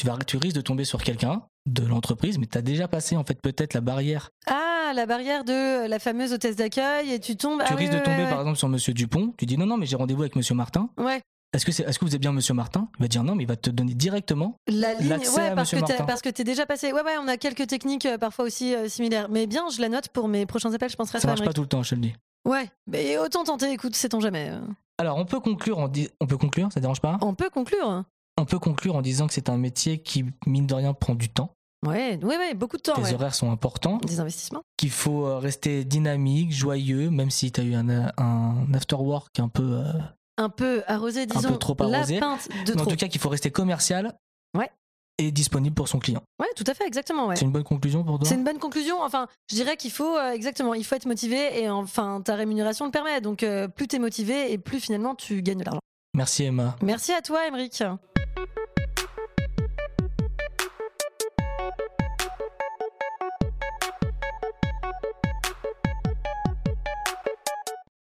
Tu, 0.00 0.06
vas, 0.06 0.16
tu 0.26 0.38
risques 0.38 0.56
de 0.56 0.62
tomber 0.62 0.86
sur 0.86 1.02
quelqu'un 1.02 1.42
de 1.66 1.84
l'entreprise, 1.84 2.38
mais 2.38 2.46
tu 2.46 2.56
as 2.56 2.62
déjà 2.62 2.88
passé, 2.88 3.18
en 3.18 3.24
fait, 3.24 3.38
peut-être 3.42 3.74
la 3.74 3.82
barrière. 3.82 4.30
Ah, 4.46 4.92
la 4.94 5.04
barrière 5.04 5.44
de 5.44 5.86
la 5.86 5.98
fameuse 5.98 6.32
hôtesse 6.32 6.56
d'accueil 6.56 7.12
et 7.12 7.20
tu 7.20 7.36
tombes. 7.36 7.58
tu 7.58 7.66
ah, 7.68 7.74
oui, 7.76 7.82
risques 7.82 7.92
de 7.92 7.98
tomber, 7.98 8.22
ouais, 8.22 8.30
par 8.30 8.40
exemple, 8.40 8.56
sur 8.56 8.70
Monsieur 8.70 8.94
Dupont. 8.94 9.34
Tu 9.36 9.44
dis 9.44 9.58
non, 9.58 9.66
non, 9.66 9.76
mais 9.76 9.84
j'ai 9.84 9.96
rendez-vous 9.96 10.22
avec 10.22 10.36
Monsieur 10.36 10.54
Martin. 10.54 10.88
Ouais, 10.96 11.20
Est-ce 11.52 11.66
que, 11.66 11.72
c'est, 11.72 11.82
est-ce 11.82 11.98
que 11.98 12.06
vous 12.06 12.14
êtes 12.14 12.20
bien 12.22 12.32
Monsieur 12.32 12.54
Martin? 12.54 12.88
Il 12.98 13.02
va 13.02 13.08
dire 13.08 13.22
non, 13.24 13.34
mais 13.34 13.42
il 13.42 13.46
va 13.46 13.56
te 13.56 13.68
donner 13.68 13.92
directement. 13.92 14.56
la 14.68 14.94
ligne, 14.94 15.10
ouais, 15.10 15.48
à 15.48 15.54
parce 15.54 15.70
Monsieur 15.74 15.86
que, 15.86 16.02
parce 16.04 16.22
que 16.22 16.30
t'es 16.30 16.44
déjà 16.44 16.64
passé. 16.64 16.94
Ouais, 16.94 17.02
ouais, 17.02 17.18
on 17.22 17.28
a 17.28 17.36
quelques 17.36 17.66
techniques 17.66 18.06
euh, 18.06 18.16
parfois 18.16 18.46
aussi 18.46 18.74
euh, 18.74 18.88
similaires. 18.88 19.28
Mais 19.28 19.46
bien, 19.46 19.64
je 19.68 19.82
la 19.82 19.90
note 19.90 20.08
pour 20.08 20.28
mes 20.28 20.46
prochains 20.46 20.72
appels, 20.72 20.88
je 20.88 20.96
penserai 20.96 21.18
à 21.18 21.20
Ça 21.20 21.28
ça. 21.28 21.34
marche 21.34 21.44
pas 21.44 21.52
tout 21.52 21.60
le 21.60 21.68
temps, 21.68 21.82
je 21.82 21.90
te 21.90 21.94
le 21.96 22.00
dis. 22.00 22.14
Ouais, 22.48 22.70
mais 22.86 23.18
autant 23.18 23.44
tenter, 23.44 23.70
écoute, 23.70 23.94
sait-on 23.94 24.20
jamais. 24.20 24.50
Alors, 24.96 25.18
on 25.18 25.26
peut 25.26 25.40
conclure 25.40 25.78
en 25.78 25.88
di- 25.88 26.08
on 26.22 26.26
peut 26.26 26.38
conclure, 26.38 26.72
ça 26.72 26.80
dérange 26.80 27.02
pas? 27.02 27.18
On 27.20 27.34
peut 27.34 27.50
conclure. 27.50 28.04
On 28.40 28.44
peut 28.46 28.58
conclure 28.58 28.96
en 28.96 29.02
disant 29.02 29.26
que 29.26 29.32
c'est 29.34 29.48
un 29.48 29.56
métier 29.58 29.98
qui 29.98 30.24
mine 30.46 30.66
de 30.66 30.74
rien 30.74 30.92
prend 30.94 31.14
du 31.14 31.28
temps. 31.28 31.52
Ouais, 31.86 32.18
ouais, 32.22 32.36
ouais, 32.36 32.54
beaucoup 32.54 32.76
de 32.76 32.82
temps. 32.82 32.94
Les 32.98 33.04
ouais. 33.04 33.14
horaires 33.14 33.34
sont 33.34 33.50
importants, 33.50 33.98
Des 33.98 34.20
investissements. 34.20 34.62
qu'il 34.76 34.90
faut 34.90 35.24
euh, 35.26 35.38
rester 35.38 35.84
dynamique, 35.84 36.52
joyeux, 36.52 37.08
même 37.10 37.30
si 37.30 37.50
tu 37.52 37.60
as 37.60 37.64
eu 37.64 37.74
un, 37.74 37.88
un 38.18 38.66
after 38.74 38.96
work 38.96 39.38
un 39.40 39.48
peu 39.48 39.62
euh, 39.78 39.92
Un 40.36 40.50
peu 40.50 40.82
arrosé, 40.86 41.24
disons. 41.26 41.48
peu 41.52 41.56
trop 41.58 41.76
arrosé. 41.80 42.14
La 42.16 42.20
pinte 42.20 42.48
de 42.66 42.72
Mais 42.74 42.80
en 42.80 42.84
trop. 42.84 42.90
tout 42.90 42.96
cas, 42.96 43.08
qu'il 43.08 43.20
faut 43.20 43.30
rester 43.30 43.50
commercial 43.50 44.14
Ouais. 44.56 44.70
et 45.16 45.30
disponible 45.32 45.74
pour 45.74 45.88
son 45.88 45.98
client. 46.00 46.22
Ouais, 46.38 46.48
tout 46.54 46.64
à 46.66 46.74
fait, 46.74 46.86
exactement. 46.86 47.28
Ouais. 47.28 47.36
C'est 47.36 47.46
une 47.46 47.52
bonne 47.52 47.64
conclusion 47.64 48.04
pour 48.04 48.18
toi? 48.18 48.28
C'est 48.28 48.34
une 48.34 48.44
bonne 48.44 48.58
conclusion. 48.58 49.00
Enfin, 49.02 49.26
je 49.50 49.54
dirais 49.54 49.78
qu'il 49.78 49.90
faut 49.90 50.18
euh, 50.18 50.32
exactement, 50.32 50.74
il 50.74 50.84
faut 50.84 50.96
être 50.96 51.06
motivé 51.06 51.62
et 51.62 51.70
enfin 51.70 52.20
ta 52.22 52.34
rémunération 52.34 52.84
le 52.84 52.90
permet. 52.90 53.20
Donc 53.22 53.42
euh, 53.42 53.68
plus 53.68 53.86
t'es 53.88 53.98
motivé 53.98 54.52
et 54.52 54.58
plus 54.58 54.80
finalement 54.80 55.14
tu 55.14 55.40
gagnes 55.42 55.60
de 55.60 55.64
l'argent. 55.64 55.80
Merci 56.14 56.44
Emma. 56.44 56.76
Merci 56.82 57.12
à 57.12 57.22
toi, 57.22 57.46
Emeric. 57.46 57.82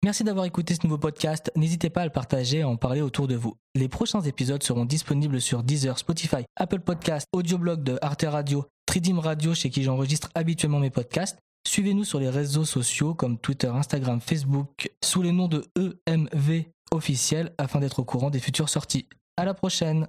Merci 0.08 0.24
d'avoir 0.24 0.46
écouté 0.46 0.74
ce 0.74 0.80
nouveau 0.84 0.98
podcast. 0.98 1.52
N'hésitez 1.58 1.90
pas 1.90 2.04
à 2.04 2.06
le 2.06 2.12
partager 2.12 2.60
et 2.60 2.62
à 2.62 2.70
en 2.70 2.78
parler 2.78 3.02
autour 3.02 3.28
de 3.28 3.36
vous. 3.36 3.58
Les 3.76 3.90
prochains 3.90 4.22
épisodes 4.22 4.64
seront 4.64 4.86
disponibles 4.86 5.42
sur 5.42 5.64
Deezer, 5.64 6.00
Spotify, 6.00 6.46
Apple 6.56 6.80
Podcasts, 6.80 7.28
Audioblog 7.34 7.84
de 7.84 8.00
Arte 8.02 8.24
Radio, 8.26 8.64
Tridim 8.86 9.20
Radio 9.20 9.54
chez 9.54 9.70
qui 9.70 9.84
j'enregistre 9.84 10.30
habituellement 10.34 10.80
mes 10.80 10.92
podcasts. 10.92 11.38
Suivez-nous 11.68 12.06
sur 12.06 12.22
les 12.22 12.30
réseaux 12.30 12.64
sociaux 12.64 13.16
comme 13.16 13.38
Twitter, 13.38 13.68
Instagram, 13.68 14.22
Facebook 14.22 14.90
sous 15.04 15.22
les 15.22 15.34
noms 15.34 15.50
de 15.50 15.66
EMV 15.76 16.68
officiel 16.92 17.54
afin 17.58 17.82
d'être 17.82 18.00
au 18.00 18.06
courant 18.06 18.30
des 18.30 18.40
futures 18.40 18.70
sorties. 18.70 19.10
À 19.36 19.44
la 19.44 19.54
prochaine! 19.54 20.08